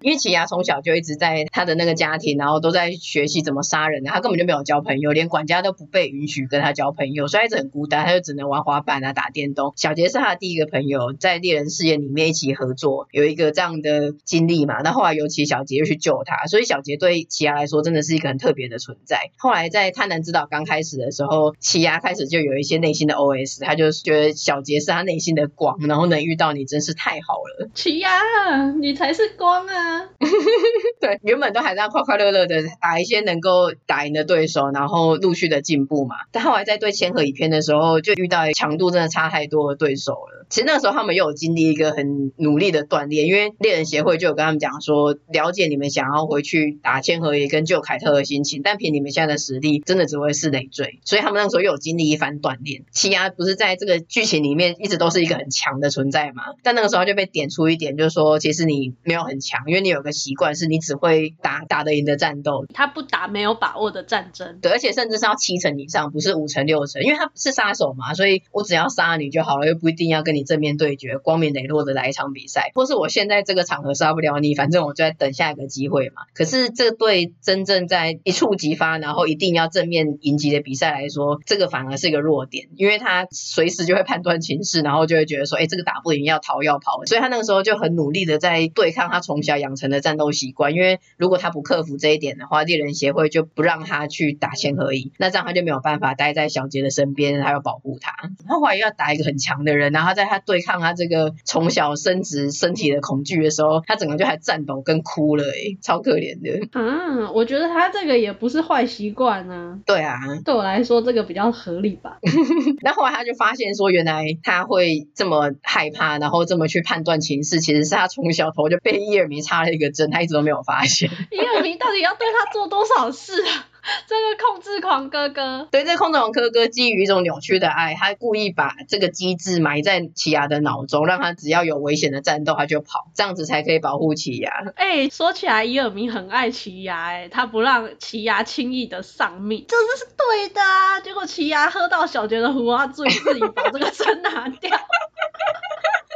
[0.00, 9.72] 因为奇犽从小就一直在他的那个家庭，然后都在学习怎么杀人，他根本就没有交朋友，连管家都不被允许跟他交朋友，所以一直很孤单，他就只能玩滑板啊、打电动。
[9.76, 14.82] 小杰是他的第一个朋友，在猎人试验里面一起合作，有一个这样的经历嘛。
[14.82, 19.30] 那后来尤其小杰又去救他，所以小杰对奇犽来说真的是一个很特别的存在。
[19.36, 27.68] 后来在贪婪之岛刚开始的时候，奇犽开始就有一些内心的 OS，他就觉得小杰是他内心的光，然后能遇到你真是太好了。
[27.74, 29.87] 奇犽，你才是光啊！
[31.00, 36.16] 对，原本都还在快快乐乐的打一些能够打赢的对手，然后陆续的进步嘛。
[36.32, 40.46] 但后来在对千和乙片的时候，就遇到强度真的差太多的对手了。
[40.48, 51.00] 其实那个时候他们又有经历一个很努力的锻炼，因为猎人协会就有跟他们讲说，了解你们想要回去打千和也跟救凯特的心情，但凭你们现在的实力，真的只会是累赘。
[51.04, 52.84] 所以他们那个时候又有经历一番锻炼。
[52.92, 56.44] 奇犽不是在这个剧情里面一直都是一个很强的存在嘛？
[56.62, 64.58] 但那个时候就被点出一点，就是说其实你没有很强，因为你有个习惯是你只会打打得赢的战斗，他不打没有把握的战争。
[64.62, 71.18] 对，而且甚至是要七成以上，不是五成六成，因为他是杀手嘛，所以我只要杀你就好了，又不一定要跟正面对决。
[71.18, 76.22] 光明磊落的来一场比赛，或是我现在这个场合杀不了你，反正我就在等下一个机会嘛。
[76.34, 87.04] 可是这对真正在一触即发，然后一定要正面迎击的比赛来说，这个反而是一个弱点，因为他随时就会判断情势，然后就会觉得说，哎，这个打不赢，要逃要跑。
[87.06, 98.12] 所以他那个时候就很努力的在对抗他从小养成的战斗习惯，因为如果他不克服这一点的话，猎人协会就不让他去打千和乙，那这样他就没有办法待在小杰的身边，还要保护他。
[98.46, 101.08] 他怀疑要打一个很强的人，然后在他对抗他这个。
[101.08, 106.68] 个从小生殖身体的恐惧的时候，他整个就还颤抖跟哭了，哎，超可怜的。
[106.78, 109.78] 啊，我觉得他这个也不是坏习惯啊。
[109.86, 112.18] 对啊，对我来说这个比较合理吧。
[112.82, 121.08] 那后来他就发现说，原来他会这么害怕，然后这么去判断情势，其实是他从小头就被伊尔迷插了一个针，他一直都没有发现。
[121.32, 123.66] 伊尔迷到底要对他做多少事啊？
[124.06, 134.72] 这个控制狂哥哥，对，这个控制狂哥哥基于一种扭曲的爱，他故意把这个机制埋在奇犽的脑中，让他只要有危险的战斗他就跑，这样子才可以保护奇犽。
[134.74, 141.00] 哎，说起来，伊尔明很爱奇犽，哎，他不让奇犽轻易的丧命，这是是对的啊。
[141.00, 144.70] 结果奇犽喝到小杰的胡花醉，自己把这个针拿掉。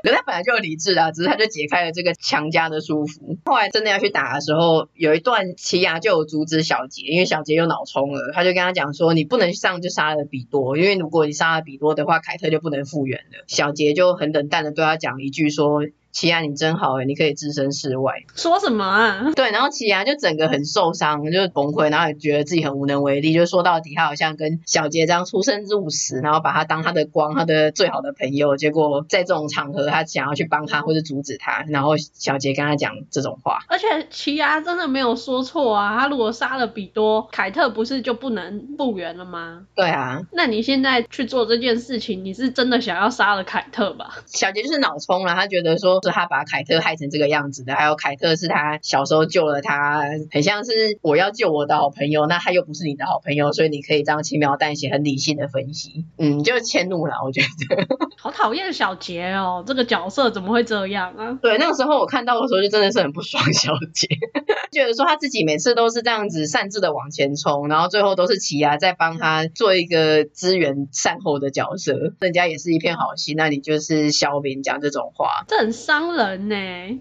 [0.03, 3.39] 可他本来就有理智啊，只是他就解开了这个强加的束缚。
[3.45, 15.83] 后来真的要去打的时候，有一段奇犽就有阻止小杰，因为小杰又脑充了，他就跟他讲说：“你不能上就杀了比多，因为如果你杀了比多的话，凯特就不能复原了。”小杰就很冷淡的对他讲一句说。
[16.13, 18.13] 奇犽你真好诶，你可以置身事外。
[18.35, 19.33] 说什么啊？
[19.35, 23.33] 对，然后奇犽就整个很受伤，就崩溃，然后也觉得自己很无能为力。
[23.33, 28.57] 就说到底，他好像跟小杰这样出生入死，然后把他当他的光，他的最好的朋友。
[28.57, 33.61] 结果在这种场合，他想要去帮他或者阻止他，然后小杰跟他讲这种话。
[33.69, 39.67] 而且奇犽真的没有说错啊，他如果杀了比多，凯特不是就不能复原了吗？
[39.75, 44.19] 对啊，那你现在去做这件事情，你是真的想要杀了凯特吧？
[44.27, 57.87] 小杰就是脑冲了，他觉得说是他把凯特害成这个样子的，还有凯特是他小时候救了他，很像是我要救我的好朋友，那他又不是你的好朋友，所以你可以这样轻描淡写、很理性的分析，嗯，就迁怒了，我觉得。
[58.19, 61.39] 好讨厌小杰哦，这个角色怎么会这样啊？
[61.43, 64.07] 对，那个时候我看到的时候就真的是很不爽小杰，
[64.71, 76.55] 觉得说他自己每次都是这样子擅自的往前冲，然后最后都是奇犽在帮他做一个支援善后的角色，人家也是一片好心，那你就是小兵讲这种话，这很伤人呢。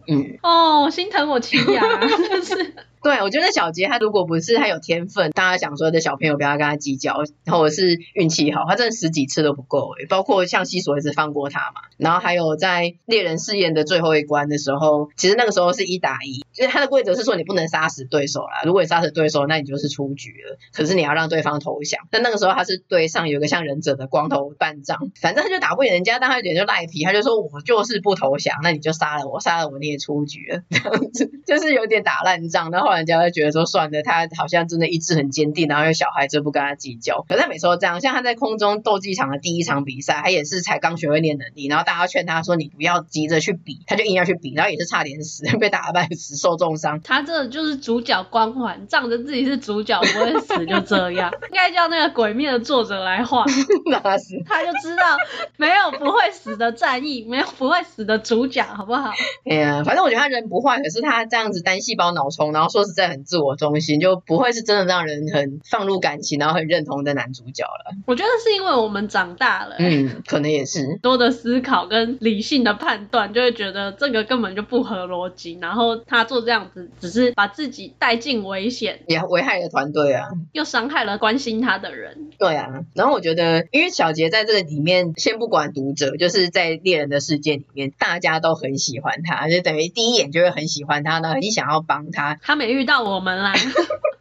[0.08, 1.82] 嗯，哦，心疼我亲牙，
[2.30, 2.76] 真是。
[3.02, 22.02] 对，我觉得小杰他如果不是他有天分，大家想说的小朋友不要跟他计较，然后是运气好，他真的十几次都不够诶，包括像西索一直放过他嘛，然后还有在猎人试验的最后一关的时候，其实那个时候是一打一，就是他的规则是说你不能杀死对手啦，如果你杀死对手，那你就是出局了，可是你要让对方投降。
[22.12, 32.91] 但那个时候他是对上有一个像忍者的光头半藏，反正他就打不赢人家，但他有点就赖皮，他就说我就是不投降，那你就杀了我，杀了我你也出局了，这样子就是有点打烂仗，然后。
[32.98, 37.26] 人家会觉得说算了，他好像真的意志很坚定，然后有小孩就不跟他计较。
[37.28, 47.02] 可是他每次都这样，像他在空中斗技场的第一场比赛，他也是才刚学会练能力，然后大家劝他说你不要急着去比，他就硬要去比，然后也是差点死， 被打了半死，受重伤。
[47.02, 53.46] 他这就是主角光环，仗着自己是主角不会死就这样，应该叫那个鬼灭的作者来画，
[53.90, 54.44] 哪是？
[54.46, 55.18] 他就知道
[55.58, 59.12] 没有不会死的战役，没有不会死的主角，好不好？
[59.50, 62.81] 哎呀，反正我觉得他人不坏，可是他这样子单细胞脑充，然后说。
[62.84, 67.96] 实在很自我中心，就不会是真的让人很放入感情，然后很认同的男主角了。
[68.06, 75.58] 我觉得是因为我们长大了，嗯，可能也是 多的思考跟理性的判断，就会觉得这个根本就不合逻辑。
[75.62, 82.30] 然后他做这样子，只是把自己带进危险，也危害了团队啊，又伤害了关心他的人。
[82.38, 92.40] 对啊，然后我觉得，因为小杰在这个里面，先不管读者，就是在猎人的世界里面，大家都很喜欢他，就等于第一眼就会很喜欢他呢，很想要帮他。
[92.42, 93.54] 他没遇到我们啦。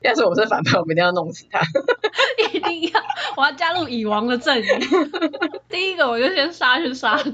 [0.02, 1.60] 要是我是反派，我们一定要弄死他。
[2.54, 3.00] 一定要，
[3.36, 4.64] 我要加入蚁王的阵营。
[5.68, 7.32] 第一个我就先杀去杀他。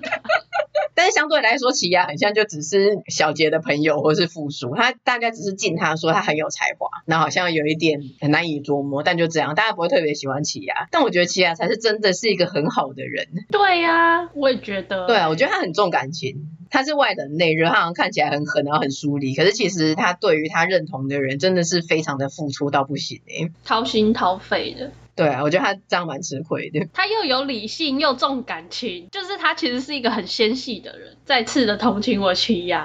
[0.93, 10.89] 但是相对来说，奇亚很像就只是小杰的朋友或是附属，他大概只是敬他说他很有才华，那好像有一点很难以琢磨，但就这样，大家不会特别喜欢奇亚。
[10.91, 13.29] 但我觉得奇亚才是真的是一个很好的人。
[13.53, 15.07] 对呀、啊，我也觉得。
[15.07, 16.49] 对啊，我觉得他很重感情。
[16.71, 24.91] 他是外冷内热，他好像看起来很狠，然后很疏离，可是其实他对于他认同的人，真的是非常的付出到不行诶，掏心掏肺的。
[25.17, 26.87] 对啊，我觉得他这样蛮吃亏的。
[26.93, 31.17] 他又有理性又重感情，就是他其实是一个很纤细的人。
[31.25, 32.83] 再次的同情我奇犽，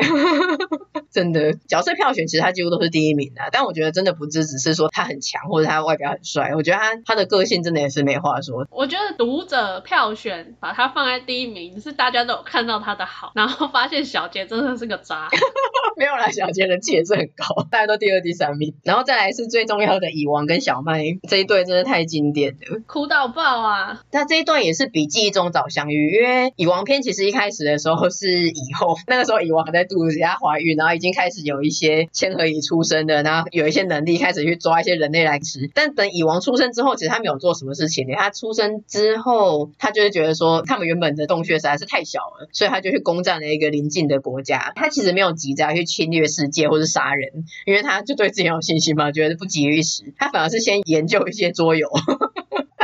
[1.11, 8.65] 真的角色票选其实他几乎都是第一名的，但我觉得真的不只只是说他很强或者他外表很帅，我觉得他他的个性真的也是没话说。
[8.71, 15.29] 我觉得读者票选把他放在第一名，是大家都有看到他的好，然后发现小杰真的是个渣。
[15.97, 18.73] 没有啦，小杰人气也是很高，大家都第二、第三名。
[18.83, 24.03] 然后再来是最重要的蚁王跟小麦这一对，真的太经典的，哭到爆啊！
[24.11, 35.67] 那这一段也是比记忆中早相遇，因为蚁王篇其实一开始的时候是蚁后， 那个时候蚁王还在肚子下怀孕，然后已经开始有一些千和蚁出生的，然后有一些能力开始去抓一些人类来吃。
[35.73, 38.07] 但等蚁王出生之后，其实他没有做什么事情。
[38.15, 44.73] 他出生之后，他就是觉得说他们原本的洞穴实在是太小了，所以他就去攻占了一个邻近的国家。
[44.75, 50.13] 他其实没有急着去侵略世界或是杀人，因为他就对自己有信心嘛，觉得不急于一时。
[50.17, 51.89] 他反而是先研究一些桌游。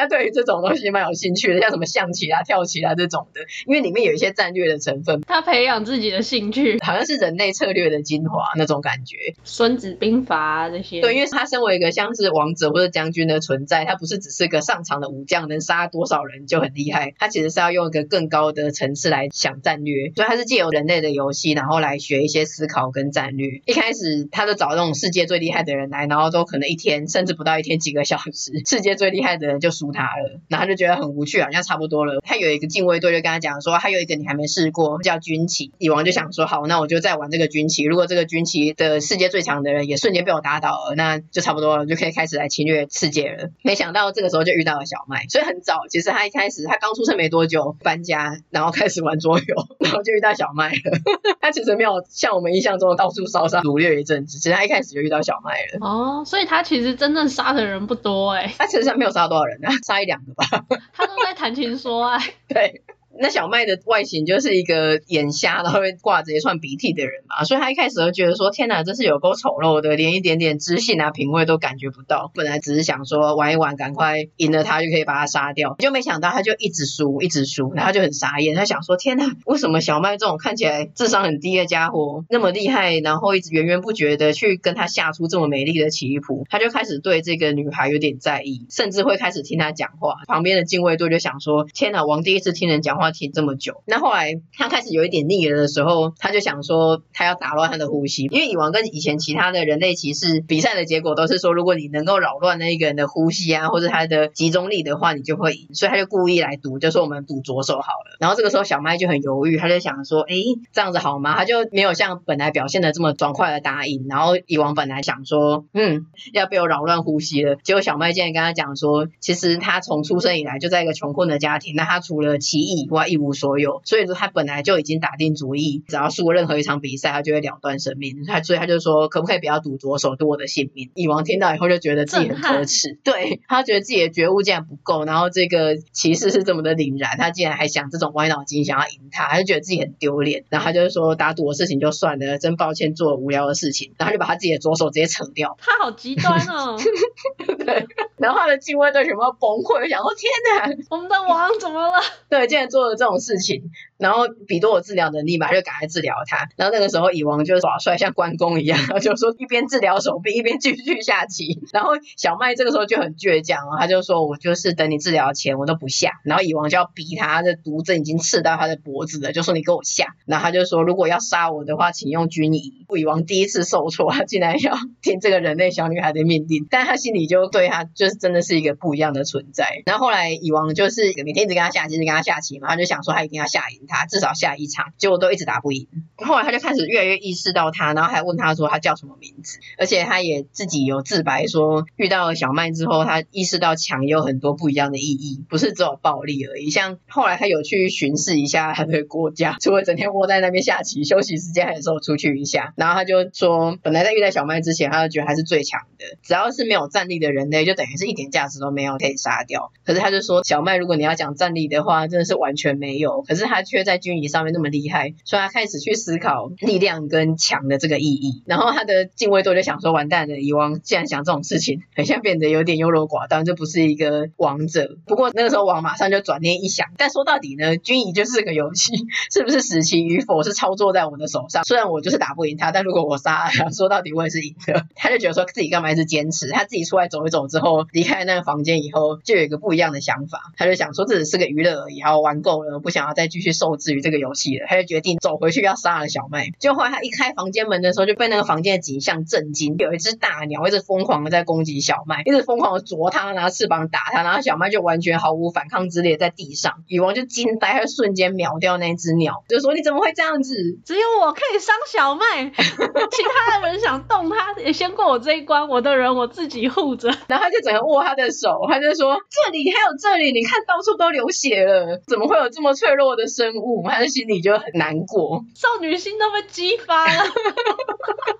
[0.07, 5.21] 他对于这种东西蛮有兴趣的，像什么象棋啊、跳棋啊这种的，因为里面有一些战略的成分。
[5.21, 9.17] 他培养自己的兴趣，好像是人类策略的精华那种感觉。
[9.43, 11.01] 孙子兵法啊这些。
[11.01, 17.13] 对，因为他身为一个像是王者或者将军的存在，他不是只是个上场的武将，能杀多少人就很厉害。
[17.17, 23.61] 他其实是要用一个更高的层次来想战略，所以他是借由人类的游戏，然后来学一些思考跟战略。
[23.65, 32.21] 一开始他就找那种世界最厉害的人来，然后都可能一天甚至不到一天几个小时，世界最厉害的人就输他了，然后他就觉得很无趣，好像差不多了。
[32.23, 35.71] 他有一个禁卫队就跟他讲说，还有一个你还没试过，叫军旗。
[35.79, 37.83] 蚁王就想说，好，那我就再玩这个军旗。
[37.83, 43.49] 如果这个军旗的世界最强的人也瞬间被我打倒了，那就差不多了，就可以开始来侵略世界了。
[43.63, 50.99] 没想到这个时候就遇到了小麦，所以很早，其实他一开始他刚出生没多久搬家，然后开始玩桌游，然后就遇到小麦了。
[51.41, 55.87] 他其实没有像我们印象中的到处烧杀掳掠一阵子，其实他一开始就遇到小麦了。
[55.87, 60.45] 哦，所以他其实真正杀的人不多哎，他其实还没有杀多少人呢，杀一两个吧。
[60.91, 62.19] 他都在谈情说爱。
[62.49, 62.83] 对。
[63.19, 72.31] 那小麦的外形就是一个眼瞎，然后会挂着一串鼻涕的人嘛，所以他一开始就觉得说，天哪，这是有够丑陋的，连一点点知性啊、品味都感觉不到。
[72.35, 90.15] 本来只是想说玩一玩，赶快赢了他就可以把他杀掉，就没想到他就一直输，一直输，然后就很傻眼，他想说，天哪，为什么小麦这种看起来智商很低的家伙那么厉害，然后一直源源不绝的去跟他下出这么美丽的棋谱，他就开始对这个女孩有点在意，甚至会开始听他讲话。
[90.27, 93.83] 旁边的禁卫队就想说，天哪，王第一次听人讲话听这么久。
[93.85, 105.67] 那后来他开始有一点腻了的时候，他就想说他要打乱他的呼吸，因为蚁王跟以前其他的人类骑士比赛的结果都是说，如果你能够扰乱那一个人的呼吸啊，或者他的集中力的话，你就会赢。
[105.73, 108.17] 所以他就故意来赌，就说我们赌左手好了。
[108.19, 110.35] 然后这个时候小麦就很犹豫，他就想说，哎，
[110.73, 111.35] 这样子好吗？
[111.35, 114.07] 他就没有像本来表现的这么爽快的答应。
[114.07, 117.55] 然后蚁王本来想说，嗯，要被我扰乱呼吸了。
[117.63, 123.81] 结果小麦竟然跟他讲说，其实他从出生以来就在一个穷困的家庭，那他除了棋艺以外一无所有。
[123.83, 128.23] 所以说他本来就已经打定主意，只要输任何一场比赛，他就会了断生命。
[128.25, 130.89] 他所以他就说，可不可以不要赌左手，赌我的性命？
[130.95, 140.45] 蚁王听到以后就觉得自己很可耻，对，他觉得自己的觉悟竟然不够，然后这个骑士是这么的凛然，他竟然还想这种歪脑筋，想要赢他，他就觉得自己很丢脸。
[140.49, 145.57] 然后他就是说，打赌的事情就算了，真抱歉做了无聊的事情，然后就把他自己的左手直接扯掉。
[145.59, 146.77] 他好极端哦。
[147.65, 147.85] 对，
[148.17, 151.93] 然后他的禁卫队全部崩溃，想说天哪，我们的王怎么了？
[152.29, 153.69] 对，竟然做做这种事情。
[153.97, 156.49] 然后比多我治疗能力嘛，就赶快治疗他。
[156.55, 161.59] 然后那个时候蚁王就耍帅，像关公一样，就说一边治疗手臂，一边继续下棋。
[161.73, 179.81] 然后小麦这个时候就很倔强啊，他就说：“我就是等你治疗前我都不下。”然后蚁王就要逼他，的毒针已经刺到他的脖子了，就说：“你给我下。”然后他就说：“如果要杀我的话，请用军仪。”蚁王第一次受挫，他竟然要听这个人类小女孩的命令，但他心里就对他就是真的是一个不一样的存在。
[179.85, 183.86] 然后后来蚁王就是每天一直跟他下棋，一直跟他下棋嘛，他就想说他一定要下赢。
[183.87, 185.87] 他至少下一场，结果都一直打不赢。
[186.17, 196.69] 后来他就开始越来越意识到他，然后还问他说他叫什么名字，而且他也自己有自白说，遇到了小麦之后，他意识到强也有很多不一样的意义，不是只有暴力而已。
[196.69, 202.73] 像后来他有去巡视一下他的国家，除了整天窝在那边下棋，休息时间还有时候出去一下。
[202.75, 209.71] 然后他就说，本来在遇到小麦之前，他就觉得他是最强的，只要是没有战力的人类，就等于是一点价值都没有，可以杀掉。
[209.85, 213.21] 可是他就说，小麦如果你要讲战力的话，真的是完全没有。
[213.21, 214.17] 可是他却却在军。
[214.17, 218.41] 仪上面那么厉害，所以他开始去思考力量跟强的这个意义。
[218.47, 224.97] 然后他的禁卫队就想说：完蛋了，蚁王既然想这种事情，很像变得有点优柔寡断，这不是一个王者。
[225.05, 228.93] 不过那个时候王马上就转念一想，但说到底呢，军仪就是个游戏，
[229.31, 231.63] 是不是死棋与否是操作在我的手上。
[231.63, 234.87] 虽然我就是打不赢他，但如果我杀他， 说到底我也是赢的。
[234.95, 240.51] 他就觉得说自己干嘛一直坚持，他自己出来走一走之后，离开那个房间以后，就有一个不一样的想法。
[240.57, 243.97] 他就想说，这只是个娱乐而已，然后玩够了，不想要再继续受制于。
[244.07, 246.47] 这个游戏了，他就决定走回去要杀了小麦。
[246.61, 249.75] 就后来他一开房间门的时候，就被那个房间的景象震惊。
[249.79, 256.85] 有一只大鸟一直疯狂的在攻击小麦，一直疯狂的啄他，拿翅膀打他，然后小麦就完全毫无反抗之力在地上。
[256.87, 260.55] 女王就惊呆，他瞬间秒掉那只鸟，就说：“你怎么会这样子？
[260.85, 277.23] 只有我可以伤小麦， 其他的人想动他也先过我这一关，我的人我自己护着。”然后他就整个握他的手，他就说：“这里还有这里，你看到处都流血了，怎么会有这么脆弱的生物？” 他的心里就很难过，少女心都被激发了。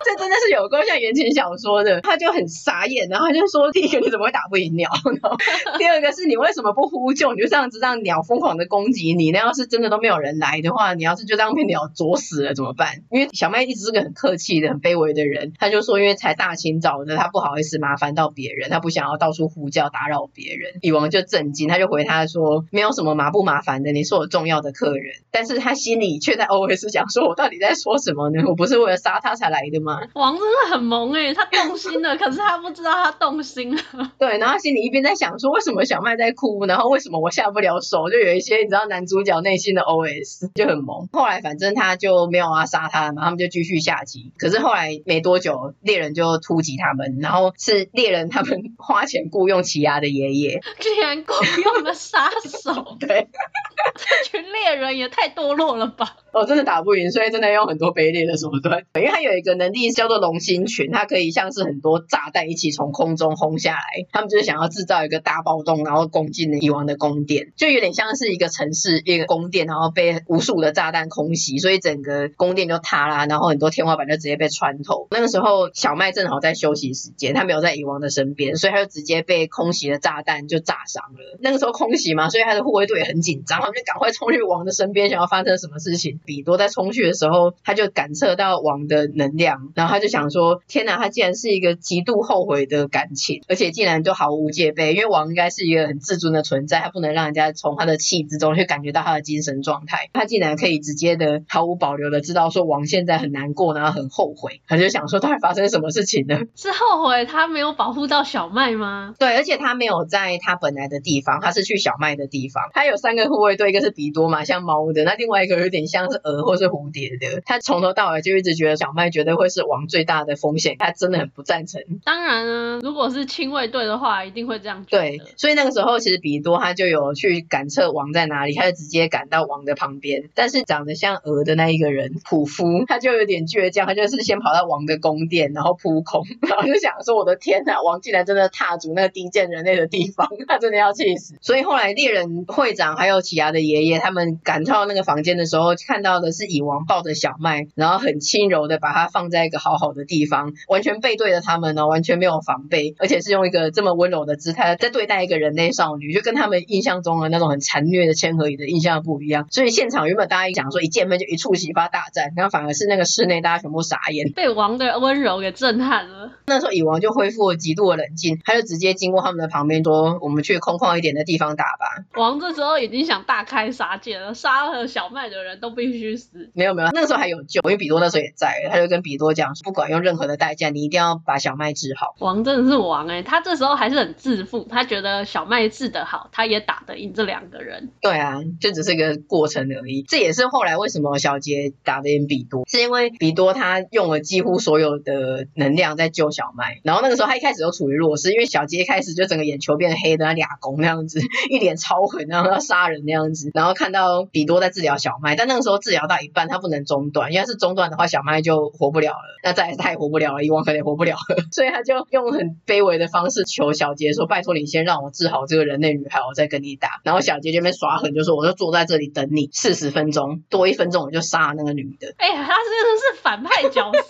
[0.04, 4.88] 这真的是有够像言情小说的，他就很傻眼，然后他就说：第一个你怎么会打不赢鸟？
[5.20, 5.36] 然后
[5.78, 7.34] 第二个是你为什么不呼救？
[7.34, 9.30] 你就这样子让鸟疯狂的攻击你？
[9.30, 13.02] 那要是真的都没有人来的话，你要是就这样被鸟啄死了怎么办？
[13.10, 20.74] 因为小麦一直是个很客气的、很卑微的人，他就说因为才大清早的，他不好意思麻烦到别人，他不想要到处呼叫打扰别人。
[20.80, 25.07] 蚁王就震惊，他就回他说：没有什么麻不麻烦的，你是我重要的客人。
[25.08, 28.42] 人，但是他心里却在 OS 讲说：“我到底在说什么呢？
[28.46, 34.12] 我不是为了杀他才来的吗？”王真的很萌诶，他动心了，可是他不知道他动心了。
[34.18, 36.64] 对，然后他心里一边在想说：“为什么小麦在哭？
[36.66, 41.08] 然后为什么我下不了手？”就有一些你知道男主角内心的 OS 就很萌。
[41.12, 44.32] 后来反正他就没有要杀他嘛，他们就继续下棋。
[44.38, 51.32] 可是后来没多久，猎人就突击他们，然后是猎人他们 花钱雇佣奇犽的爷爷，居然雇
[51.62, 52.96] 佣了杀手。
[53.00, 53.28] 对。
[53.96, 56.16] 这群猎人也太堕落了吧！
[56.32, 58.84] 哦，真的打不赢，所以真的用很多卑劣的手段。
[58.94, 63.82] 因为他有一个能力叫做龙心群，它可以像是很多炸弹一起从空中轰下来。
[64.12, 75.08] 他们就是想要制造一个大暴动，然后攻进蚁王的宫殿，就有点像是一个城市一个宫殿，然后被无数的炸弹空袭，所以整个宫殿就塌啦，然后很多天花板就直接被穿透。
[75.10, 81.38] 那个时候小麦正好在休息时间，他没有在蚁王的身边，所以他就直接被空袭的炸弹就炸伤了。
[81.40, 83.60] 那个时候空袭嘛，所以他的护卫队也很紧张。
[83.60, 86.20] 他们就赶快冲去王的身边，想要发生什么事情。
[86.24, 94.92] 比多在冲去的时候，他就感测到王的能量，然后他就想说：“天哪，他竟然是一个极度后悔的感情，而且竟然就毫无戒备。
[94.94, 100.10] 因为王应该是一个很自尊的存在，他不能让人家从他的气之中去感觉到他的精神状态。
[100.12, 104.60] 他竟然可以直接的毫无保留的知道说王现在很难过，然后很后悔。
[104.66, 106.40] 他就想说，到底发生什么事情呢？
[106.56, 109.14] 是后悔他没有保护到小麦吗？
[109.20, 112.64] 对，而且他没有在他本来的地方，他是去小麦的地方。
[112.72, 113.68] 他有三个护卫队。
[113.68, 117.40] 一个是比多嘛，像猫的；那另外一个有点像是鹅或是蝴蝶的。
[117.46, 121.80] 他从头到尾就一直觉得小麦绝对会是王最大的风险，他真的很不赞成。
[122.04, 124.84] 当然啊，如果是亲卫队的话，一定会这样。
[124.90, 130.28] 对，所以那个时候其实比多他就有去感测王在哪里，他就直接赶到王的旁边。
[130.34, 143.58] 但是长得像鹅的那一个人普夫，他就有点倔强，他就是先跑到王的宫殿，然后扑空，然后就想说：“我的天呐，王竟然真的踏足那个低贱人类的地方，他真的要气死。”所以后来猎人会长还有奇亚的。
[143.68, 159.46] 爷爷他们赶到那个房间的时候，看到的是蚁王抱着小麦，然后很轻柔的把它放在一个好好的地方，完全背对着他们呢，完全没有防备，而且是用一个这么温柔的姿态在对待一个人类少女，就跟他们印象中的那种很残虐的千和蚁的印象不一样。
[159.50, 166.32] 所以现场原本大家一讲说一见面就一触即发大战，然后反而是那个室内大家全部傻眼，被王的温柔给震撼了。
[166.46, 176.50] 那时候蚁王就恢复了极度的冷静，他就直接经过他们的旁边说：“我们去空旷一点的地方打吧。”王这时候已经想大开杀戒了，杀了小麦的人都必须死。
[176.54, 182.14] 没有没有，那个时候还有救，因为比多那时候也在，他就跟比多讲说，不管用任何的代价，你一定要把小麦治好。
[182.20, 187.90] 王真的是王哎、欸，他这时候还是很自负，他觉得小麦治得好，他也打得赢这两个人。
[188.00, 190.02] 对啊，就只是一个过程而已。
[190.02, 201.20] 这也是后来为什么小杰打得赢比多，是因为比多他用了几乎所有的能量在救小麦，然后那个时候他一开始就处于弱势，因为小杰一开始就整个眼球变黑的，他俩攻那样子，
[201.50, 204.26] 一脸超狠，然后要杀人那样子，然后看到。
[204.38, 209.18] 比多在治疗小麦，但那个时候治疗到一半，他不能中断，因为是中断的话，小麦就活不了了。
[209.42, 224.00] 那再来他也活不了了，蚁王可能也活不了了， 所以他就用很卑微的方式求小杰说：“拜托你先让我治好这个人类女孩，我再跟你打。”然后小杰这边耍狠，就说：“我就坐在这里等你四十分钟，多一分钟我就杀了那个女的。”哎呀，他真的是反派角色，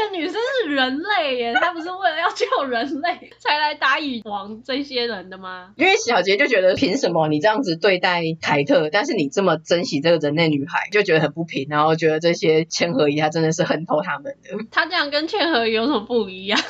[0.00, 5.72] 那个女生是人类耶，她不是为了要救人类 才来打蚁王这些人的吗？
[5.76, 8.90] 因为小杰就觉得凭什么你这样子对待凯特？
[8.90, 14.50] 但是你这么珍惜这个人类女孩，就觉得很不平，然后觉得这些千和蚁他真的是恨透他们的。
[14.70, 16.58] 他这样跟千和蚁有什么不一样？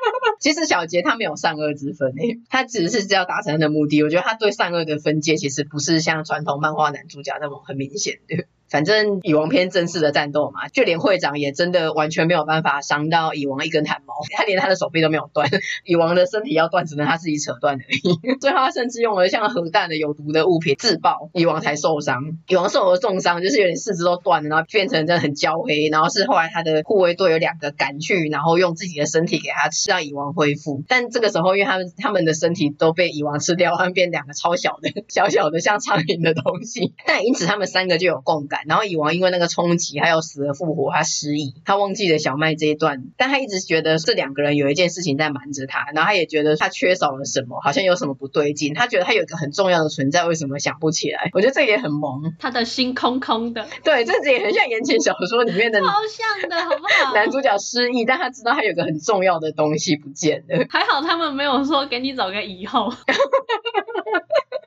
[0.40, 4.02] 其实小杰他没有善恶之分诶，他只是只要达成他的目的。
[4.02, 8.44] 我觉得他对善恶的分界其实不是像传统漫画男主角那么很明显的。
[8.70, 15.48] 反正蚁王篇正式的战斗嘛，就连会长也真的完全没有办法伤到蚁王一根汗毛，他连他的手臂都没有断，
[15.84, 18.18] 蚁王的身体要断，只能他自己扯断而已。
[18.40, 22.38] 最后他甚至用了像核弹的有毒的物品自爆，蚁王才受伤。
[22.46, 25.88] 蚁王受了重伤，就是有点四肢都断了，然后变成真的很焦黑。
[25.90, 30.84] 然后是后来他的护卫队有两个赶去，然后用自己的身体给他吃，让蚁王恢复。
[30.86, 36.94] 但这个时候，因为他们他们的身体都被蚁王吃掉，他们变两个超小的、小小的像苍蝇的东西。
[37.04, 38.59] 但因此他们三个就有共感。
[38.66, 51.30] 然后蚁王因为那个冲击，还有死而复活，他失忆，他忘记了小麦这一段，但他一直觉得这两个人有一件事情在瞒着他，然后他也觉得他缺少了什么，好像有什么不对劲，他觉得他有一个很重要的存在，为什么想不起来？
[51.32, 57.14] 我觉得这也很萌，他的心空空的，对，这也很像言情小说里面的，超像的，好不好？
[57.14, 62.90] 男主角失忆，但他知道他有个很重要的东西不见了，还好他们没有说给你找个以后。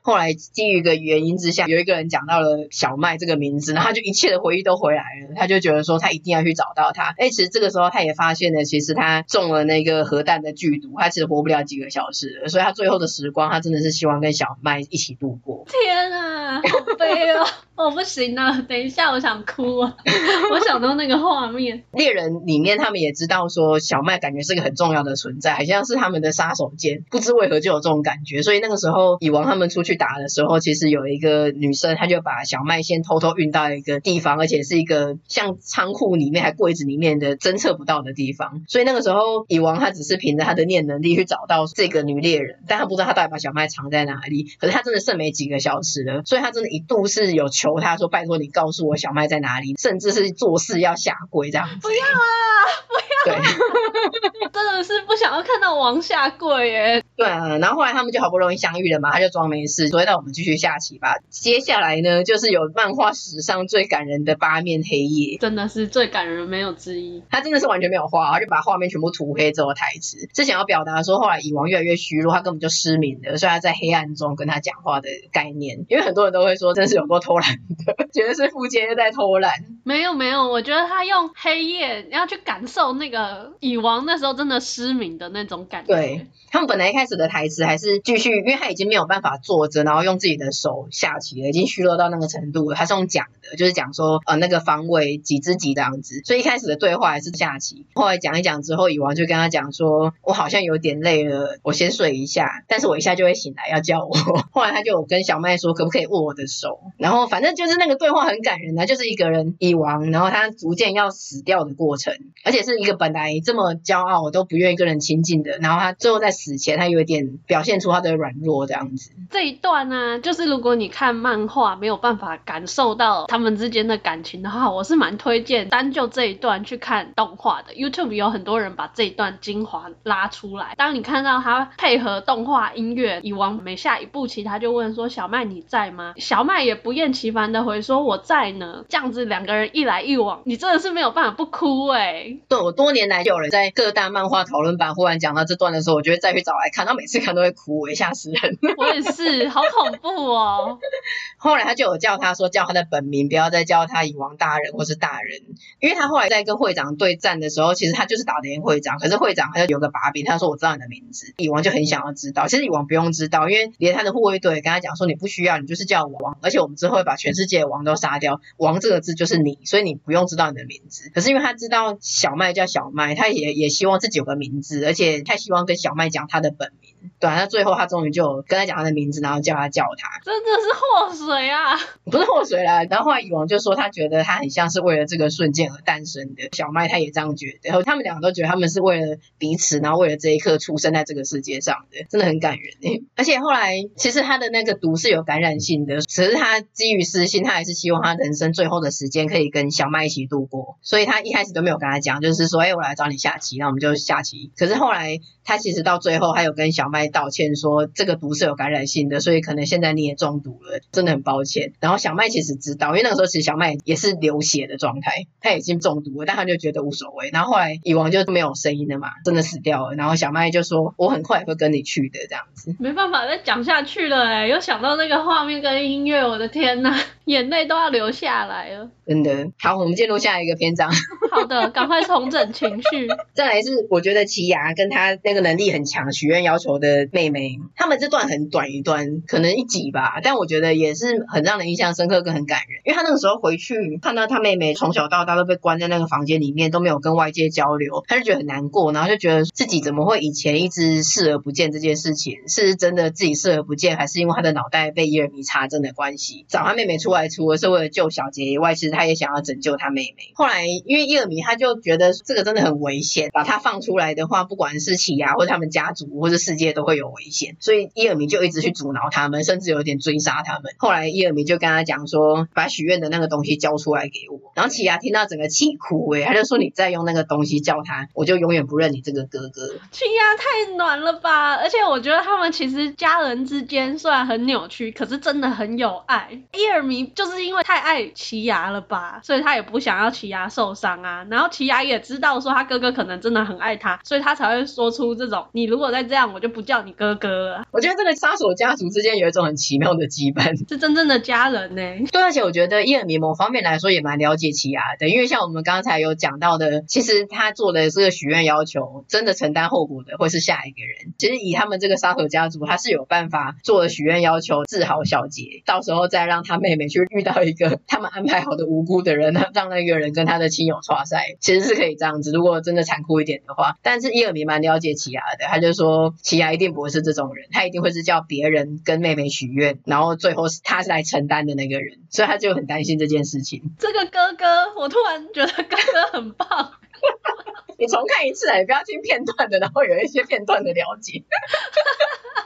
[0.06, 5.34] 后来基于一个原因之下，有一个人讲到了小麦这个名字，然后他就一切的回忆都回来了。
[5.34, 7.14] 他就觉得说他一定要去找到他。
[7.16, 12.48] 哎，其实这个时候他也发现了，其实他中了那个核弹的剧毒，他其实活不了几个小时了。
[12.48, 15.64] 所以他最后的时光，他真的是希望跟小麦一起度过。
[15.66, 17.46] 天啊，好悲哦！
[17.76, 19.96] 我 不行了，等一下我想哭啊！
[20.52, 21.82] 我想到那个画面。
[21.92, 28.42] 猎人里面他们也知道说小麦感觉是个很重要的存在，好像是他们的杀手锏，不知为何就有这种感觉。
[28.42, 38.62] 所以那个时候蚁王他们出去打的时候，其实有一个女生，她就把小麦先偷偷运到一个地方，而且是一个像仓库里面还柜子里面的侦测不到的地方。
[38.68, 44.44] 所以那个时候蚁王他只是凭着他的念能力去找到这个女猎人，但他不知道他到底把小麦藏在哪里。
[44.60, 51.76] 可是他真的剩没几个小时了，所以他真的一度是有求他说：“拜托你告诉我小麦在哪里。”甚至是做事要下跪这样子。
[51.80, 53.03] 不要啊！
[53.24, 53.34] 对，
[54.52, 57.02] 真的是不想要看到王下跪耶。
[57.16, 61.16] 对啊，然后后来他们就好不容易相遇了嘛，他就装没事，所以那我们继续下棋吧。
[61.30, 67.22] 接下来呢，就是有漫画史上最感人的八面黑夜，真的是最感人没有之一。
[67.30, 75.84] 他真的是完全没有画，他就把画面全部涂黑，之后台词是想要表达说，后来蚁王越来越虚弱，他根本就失明了，所以他在黑暗中跟他讲话的概念。
[75.88, 77.48] 因为很多人都会说，真是有够偷懒
[77.86, 79.52] 的， 觉得是富坚又在偷懒。
[79.84, 85.94] 没有没有，我觉得他用黑夜要去感受那个个蚁王那时候真的失明的那种感觉。
[85.94, 92.76] 对，他们本来一开始的台词还是继续，因为他已经没有办法坐着，然后用自己的手下棋了，已经虚弱到那个程度了。
[92.76, 96.20] 他是用讲的，就是讲说呃那个方位几只几这样子。
[96.24, 104.12] 所以一开始的对话还是下棋，后来讲一讲之后，蚁王就跟他讲说：“我好像有点累了，我先睡一下，但是我一下就会醒来，要叫我。
[104.50, 119.10] ”后来他就跟小麦说：“可不可以握我的手？”然后反正就是那个对话很感人的，就是一个人蚁王，然后他逐渐要死掉的过程，而且是一个本来这么骄傲，我都不愿意跟人亲近的，然后他最后在死前，他有一点表现出他的软弱这样子。
[119.30, 127.74] 这一段呢、啊，就是如果你看漫画没有办法感受到他们之间的感情的话，我是蛮推荐单就这一段去看动画的。
[127.74, 142.40] YouTube 有很多人把这一段精华拉出来，当你看到他配合动画音乐，以往每下一步棋，他就问说：“小麦你在吗？”小麦也不厌其烦的回说：“我在呢。”这样子两个人一来一往，你真的是没有办法不哭哎、欸。
[142.48, 148.58] 对，我多年来就有人在各大漫画讨论版忽然讲到这段的时候，我就会再去找来看，他每次看都会哭，我吓死人。
[148.78, 150.78] 我也是，好恐怖哦。
[151.36, 155.42] 后来他就有叫他说叫他的本名，不要再叫他蚁王大人或是大人，
[155.80, 171.10] 因为他后来在跟会长对战的时候，其实他就是打得赢会长，可是会长他就有个把柄，他说我知道你的名字，蚁王就很想要知道，其实蚁王不用知道，因为连他的护卫队跟他讲说你不需要，你就是叫王，而且我们之后会把全世界的王都杀掉，王这个字就是你，所以你不用知道你的名字。
[171.14, 176.90] 可是因为他知道小麦叫小麦，他也也希望自己有个名字，而且他希望跟小麦讲他的本名。
[177.20, 181.76] 对啊，那最后他终于就跟他讲他的名字，然后叫他叫他，真的是祸水啊！
[182.04, 182.82] 不是祸水啦。
[182.88, 187.68] 然后后来蚁王就说他觉得他很像是为了这个瞬间而诞生的，小麦他也这样觉得。
[187.68, 193.02] 然后他们两个都觉得他们是为了彼此，然后为了这一刻出生在这个世界上的，真的很感人诶。
[193.16, 204.50] 而且后来其实他的那个毒是有感染性的，只是他基于私心，他还是希望他人生最后的时间可以跟小麦一起度过，所以他一开始都没有跟他讲，就是说，哎，我来找你下棋，那我们就下棋。
[204.56, 211.72] 可是后来他其实到最后，还有跟小麦道歉说，这个毒是有感染性的，所以可能现在你也中毒了，真的很抱歉。
[211.80, 217.30] 然后小麦其实知道，因为那个时候其实小麦也是流血的状态，他已经中毒了，但他就觉得无所谓。
[217.32, 219.94] 然后后来蚁王就没有声音了嘛，真的死掉了。
[219.94, 222.74] 然后小麦就说，我很快会跟你去的，这样子。
[222.80, 228.90] 没办法再讲下去了哎，又想到那个画面跟音乐，我的天呐，眼泪都要流下来了。
[229.06, 229.50] 真的。
[229.58, 230.90] 好，我们进入下一个篇章。
[231.30, 233.08] 好的，赶快重整情绪。
[233.34, 242.80] 再来是，我觉得奇牙跟他那个能力很强、许愿要求的妹妹，他们这段很短一段，可能一集吧，但我觉得也是很让人印象深刻跟很感人。
[242.84, 256.46] 因为他那个时候回去看到他妹妹从小到大都被关在那个房间里面，都没有跟外界交流，他就觉得很难过，然后就觉得自己怎么会以前一直视而不见这件事情，是真的自己视而不见，还是因为他的脑袋被伊尔米查证的关系？
[256.48, 260.32] 找他妹妹出来，除了是为了救小杰以外，其实他也想要拯救他妹妹。
[260.34, 270.74] 后来因为伊尔米他就觉得这个真的很危险，把他放出来的话，不管是奇或者他们家族或者世界都会有危险，所以伊尔明就一直去阻挠他们，甚至有点追杀他们。
[270.78, 274.52] 后来伊尔明就跟他讲说，把许愿的那个东西交出来给我。
[274.54, 279.68] 然后奇牙听到整个气哭，诶，他就说，你再用那个东西叫他，我就永远不认你这个哥哥。
[279.90, 281.54] 奇牙太暖了吧！
[281.54, 286.28] 而且我觉得他们其实家人之间虽然很扭曲，可是真的很有爱。
[286.52, 291.26] 伊尔明就是因为太爱奇牙了吧，所以他也不想要奇牙受伤啊。
[291.30, 297.66] 然后奇牙也知道说他哥哥可能真的很爱他，所以他才会说出这种：你如果再这样，我就不叫你哥哥了。
[297.70, 302.04] 我觉得这个杀手家族之间有一种很奇妙的羁绊， 是真正的家人呢、欸。
[302.12, 311.14] 对，而且我觉得伊尔米某方面来说也蛮了解奇亚的，因为像我们刚才有讲到的，其实他做的这个许愿要求，真的承担后果的会是下一个人。
[311.18, 322.32] 其实以他们这个杀手家族，他是有办法做了许愿要求治好小杰，到时候再让他妹妹去遇到一个他们安排好的无辜的人，让那个人跟他的亲友刷赛，其实是可以这样子。
[322.32, 333.74] 如果真的残酷一点的话，但是伊尔米蛮了解奇亚的，他就说奇亚一定不会是这种人，他一定会是叫别人跟妹妹许愿，然后最后是他是来承担的那个人，所以他就很担心这件事情。
[333.78, 336.72] 这个哥哥，我突然觉得哥哥很棒。
[337.78, 341.24] 你重看一次，你不要听片段的，然后有一些片段的了解。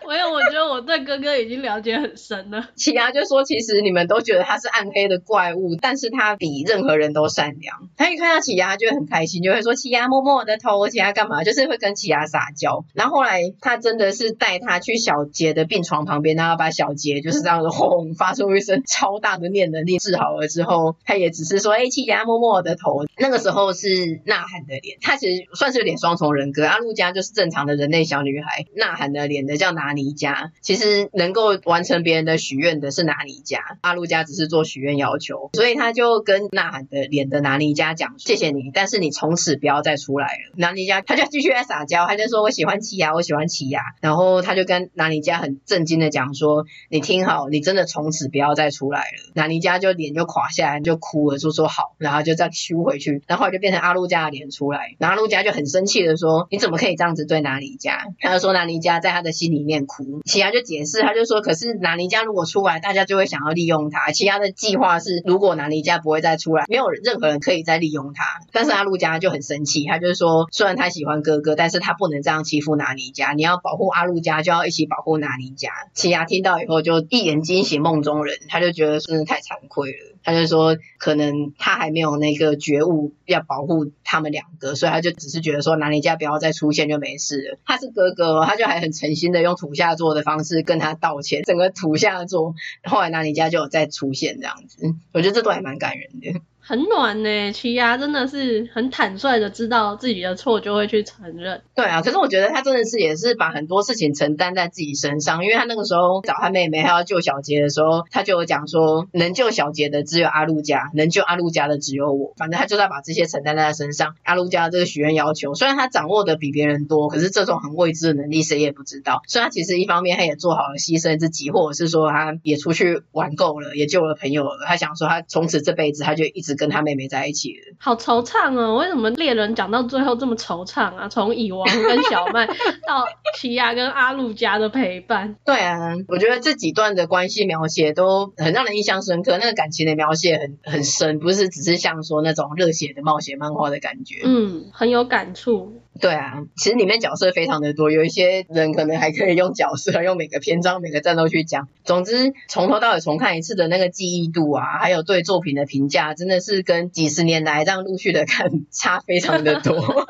[0.09, 2.71] 没有，我觉得我对哥哥已经了解很深了。
[2.75, 7.91] 奇牙就说，其实你们都觉得他是暗黑的怪物，但是他比任何人都善良。
[7.95, 11.45] 他一看到奇牙，他就会很开心，就会说奇牙摸摸我的头，奇牙干嘛？
[11.45, 12.87] 就是会跟奇牙撒娇。
[12.95, 23.05] 然后后来他真的是带他去小杰的病床旁边，然后把小杰就是这样子轰发出一声超大的念能力治好了之后，他也只是说，哎，奇牙摸摸我的头。
[23.19, 26.65] 那个时候是呐喊的脸，他其实算是有点双重人格。
[26.67, 60.21] 阿路加就是正常的人类小女孩，呐喊的脸的叫拿尼加，其实能够完成别人的许愿的是拿尼加，阿路加只是做许愿要求，所以他就跟呐喊的脸的拿尼加讲：“谢谢你，但是你从此不要再出来了。”拿尼加他就继续在撒娇，他就说：“我喜欢奇犽，我喜欢奇犽。”然后他就跟拿尼加很震惊的讲说：“你听好，你真的从此不要再出来了。”拿尼加就脸就垮下来，就哭了，就说：“好。”然后就再修回去，然后就变成阿路加的脸出来，然后阿路加就很生气的说：“你怎么可以这样子对拿尼加？”他就说拿尼加在他的心里面哭。
[60.25, 64.13] 奇犽就解释，他就说：“可是拿尼加如果出来，大家就会想要利用他。
[64.13, 68.25] 奇犽的计划是，如果拿尼加不会再出来，没有任何人可以再利用他。
[68.53, 73.33] 但是阿路加就很生气，他就说，虽然他喜欢哥哥，但是他不能这样欺负拿尼加。
[73.33, 80.18] 你要保护阿路加，就要一起保护拿尼加。”奇犽听到以后就一眼惊醒梦中人，他就觉得真的太惭愧了。
[80.23, 87.59] 他就说，可能他还没有那个觉悟要保护他们两个，所以他就只是觉得说，拿尼加不要再出现就没事了。
[87.65, 91.43] 他是哥哥，他就还很诚心的用土下座的方式跟他道歉。
[91.43, 92.55] 整个土下座，
[92.85, 96.41] 后来拿尼加就有再出现这样子，我觉得这段还蛮感人的。
[96.69, 101.63] 很暖呢，奇犽真的是很坦率的知道自己的错就会去承认。
[101.75, 112.35] 对啊，可是我觉得他真的是也是把很多事情承担在自己身上，因为他那个时候找他妹妹还要救小杰的时候，他就有讲说，能救小杰的只有阿路加，能救阿路加的只有我。
[112.37, 114.15] 反正他就在把这些承担在他身上。
[114.23, 119.23] 阿路加的这个许愿要求，虽然他掌握的比别人多，可是这种很未知的能力谁也不知道。
[119.27, 124.67] 所以他其实一方面他也做好了牺牲自己，或者是说他也出去玩够了，也救了朋友了。
[124.67, 128.77] 他想说他从此这辈子他就一直跟他妹妹在一起了，好惆怅哦！
[128.77, 131.09] 为什么猎人讲到最后这么惆怅啊？
[131.09, 132.47] 从蚁王跟小麦
[132.87, 133.07] 到
[133.37, 145.81] 奇亚跟阿路加的陪伴，对啊，我觉得这几段的关系描写都很让人印象深刻，那个感情的描写很很深，不是只是像说那种热血的冒险漫画的感觉，嗯，很有感触。
[146.01, 151.69] 对啊，其实里面角色非常的多，有一些人可能还可以用角色， 用每个篇章、每个战斗去讲。
[151.85, 160.07] 总之，从头到尾重看一次的那个记忆度啊，还有对作品的评价，真的是跟几十年来这样陆续的看 差非常的多。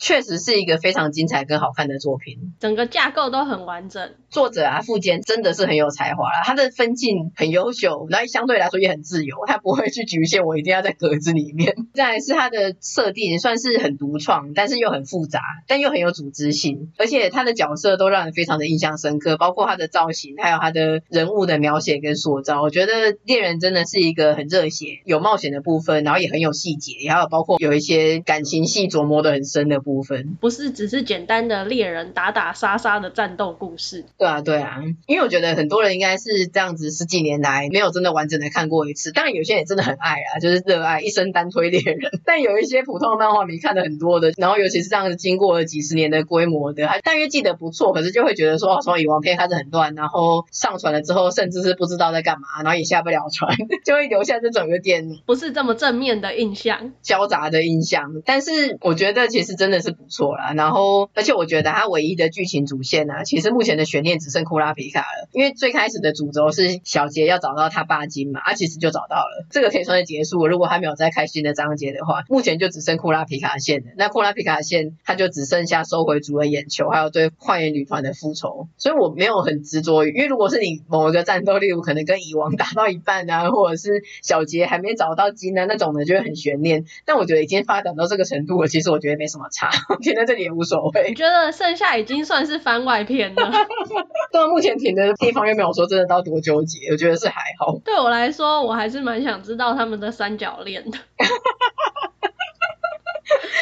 [0.00, 4.14] 确实是一个非常精彩跟好看的作品，整个架构都很完整。
[4.30, 11.74] 作者啊，富坚真的是很有才华啦，他的分镜很优秀，然后相对来说也很自由，他不会去局限我一定要在格子里面。
[11.92, 22.62] 再来是他的设定算是很独创，但是又很复杂，但又很有组织性，而且他的角色都让人非常的印象深刻，包括他的造型，还有他的人物的描写跟塑造。
[22.62, 29.89] 我觉得猎人真的是一个很热血、有冒险的部分，然后也很有细节，也还有包括有一些感情戏琢磨的很深的部分。
[29.90, 34.04] 部分不是只是简单的猎人打打杀杀的战斗故事。
[34.16, 34.78] 对啊，对啊，
[35.08, 39.10] 因为我觉得很多人应该是这样子，十几年来没有真的完整的看过一次。
[39.10, 41.98] 当然有些人也真的很爱啊，就是热爱一生单推猎人。
[42.24, 58.22] 但有一些普通的漫画迷看的很多的，然后尤其是这样子经过了几十年的规模的，还大约记得不错，可是就会觉得说，哦，从以往片开始很乱，然后上传了之后，甚至是不知道在干嘛，然后也下不了船， 就会留下这种有点不是这么正面的印象，交杂的印象。
[58.24, 59.79] 但是我觉得其实真的。
[59.80, 70.46] 是不错啦，然后而且我觉得它唯一的剧情主线呢、其实目前的悬念只剩库拉皮卡了，因为最开始的主轴是小杰要找到他爸金嘛，啊、其实就找到了，这个可以算是结束。
[70.46, 73.86] 如果还没有再开新的章节的话，目前就只剩库拉皮卡线了。
[73.96, 78.68] 那库拉皮卡线，他就只剩下收回主人眼球，还有对幻影女团的复仇。
[78.76, 86.84] 所以我没有很执着于，因为如果是你某一个战斗，例如可能跟蚁王打到一半啊，或者是小杰还没找到金啊那种的，就会很悬念。
[87.04, 89.69] 但我觉得已经发展到这个程度了，其实我觉得没什么差。
[90.00, 91.06] 停在这里也无所谓。
[91.08, 93.52] 我觉得剩下已经算是番外篇了。
[94.32, 97.78] 到，目前停的地方又没有说真的到多纠结，我觉得是还好。
[97.84, 100.98] 对我来说，我还是蛮想知道他们的三角恋的。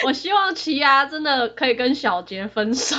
[0.04, 2.96] 我希望奇犽真的可以跟小杰分手。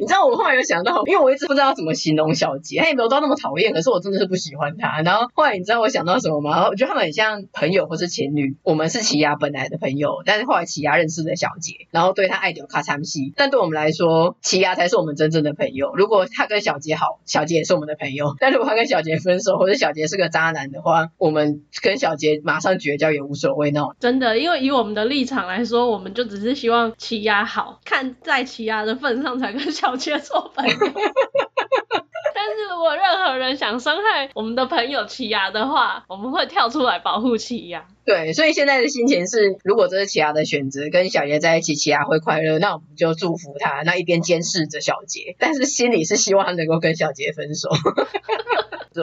[0.00, 5.00] 你知道我后来有想到，因为我一直不知道怎么形容小杰，他也没有到那么讨厌，可是我真的是不喜欢他。
[5.02, 6.68] 然后后来你知道我想到什么吗？
[6.68, 8.56] 我觉得他们很像朋友或是情侣。
[8.62, 13.32] 我们是奇犽本来的朋友，但是后来奇犽认识了小杰，然后对他爱丢卡参戏。
[13.36, 15.94] 但对我们来说，奇犽才是我们真正的朋友。
[15.94, 18.34] 如果他跟小杰好，小杰也是我们的朋友。
[18.38, 23.94] 但如果他跟小杰分手，或者小杰是个渣男的话，我们跟小杰马上绝交也无所谓那种。
[24.00, 30.74] 真的，因为以我们的立场来说，我们就只是希望奇犽好，看在奇犽的份上才跟小杰做朋友。
[32.74, 37.82] 如果任何人想伤害我们的朋友奇犽的话，我们会跳出来保护奇犽。
[38.04, 47.68] 对，所以现在的心情是，如果这是奇犽的选择，跟小杰在一起，奇犽会快乐，那我们就祝福他，那一边监视着小杰， 但是心里是希望他能够跟小杰分手。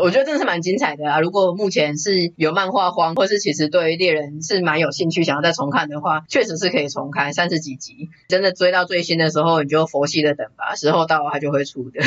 [0.03, 1.19] 我觉得真的是蛮精彩的啊！
[1.19, 8.09] 如果目前是有漫画荒，或是其实对猎人是蛮有兴趣，想要再重看的话，确实是可以重看三十几集。
[8.27, 12.01] 真的追到最新的时候，你就佛系的等吧，时候到了它就会出的。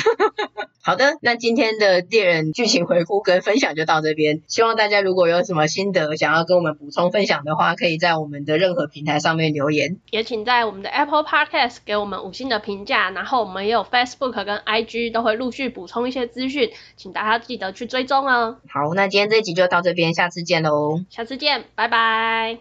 [0.86, 4.42] 好的，那今天的猎人剧情回顾跟分享就到这边。
[4.48, 13.08] 希望大家如果有什么心得想要跟我们补充分享的话，可以在我们的任何平台上面留言，也请在我们的 Apple Podcast 给我们五星的评价。
[13.10, 18.58] 然后我们也有 Facebook 跟 IG 都会陆续补充一些资讯，请大家记得去追踪哦。
[18.68, 21.00] 好，那今天这一集就到这边，下次见喽。
[21.08, 22.58] 下次见，拜拜。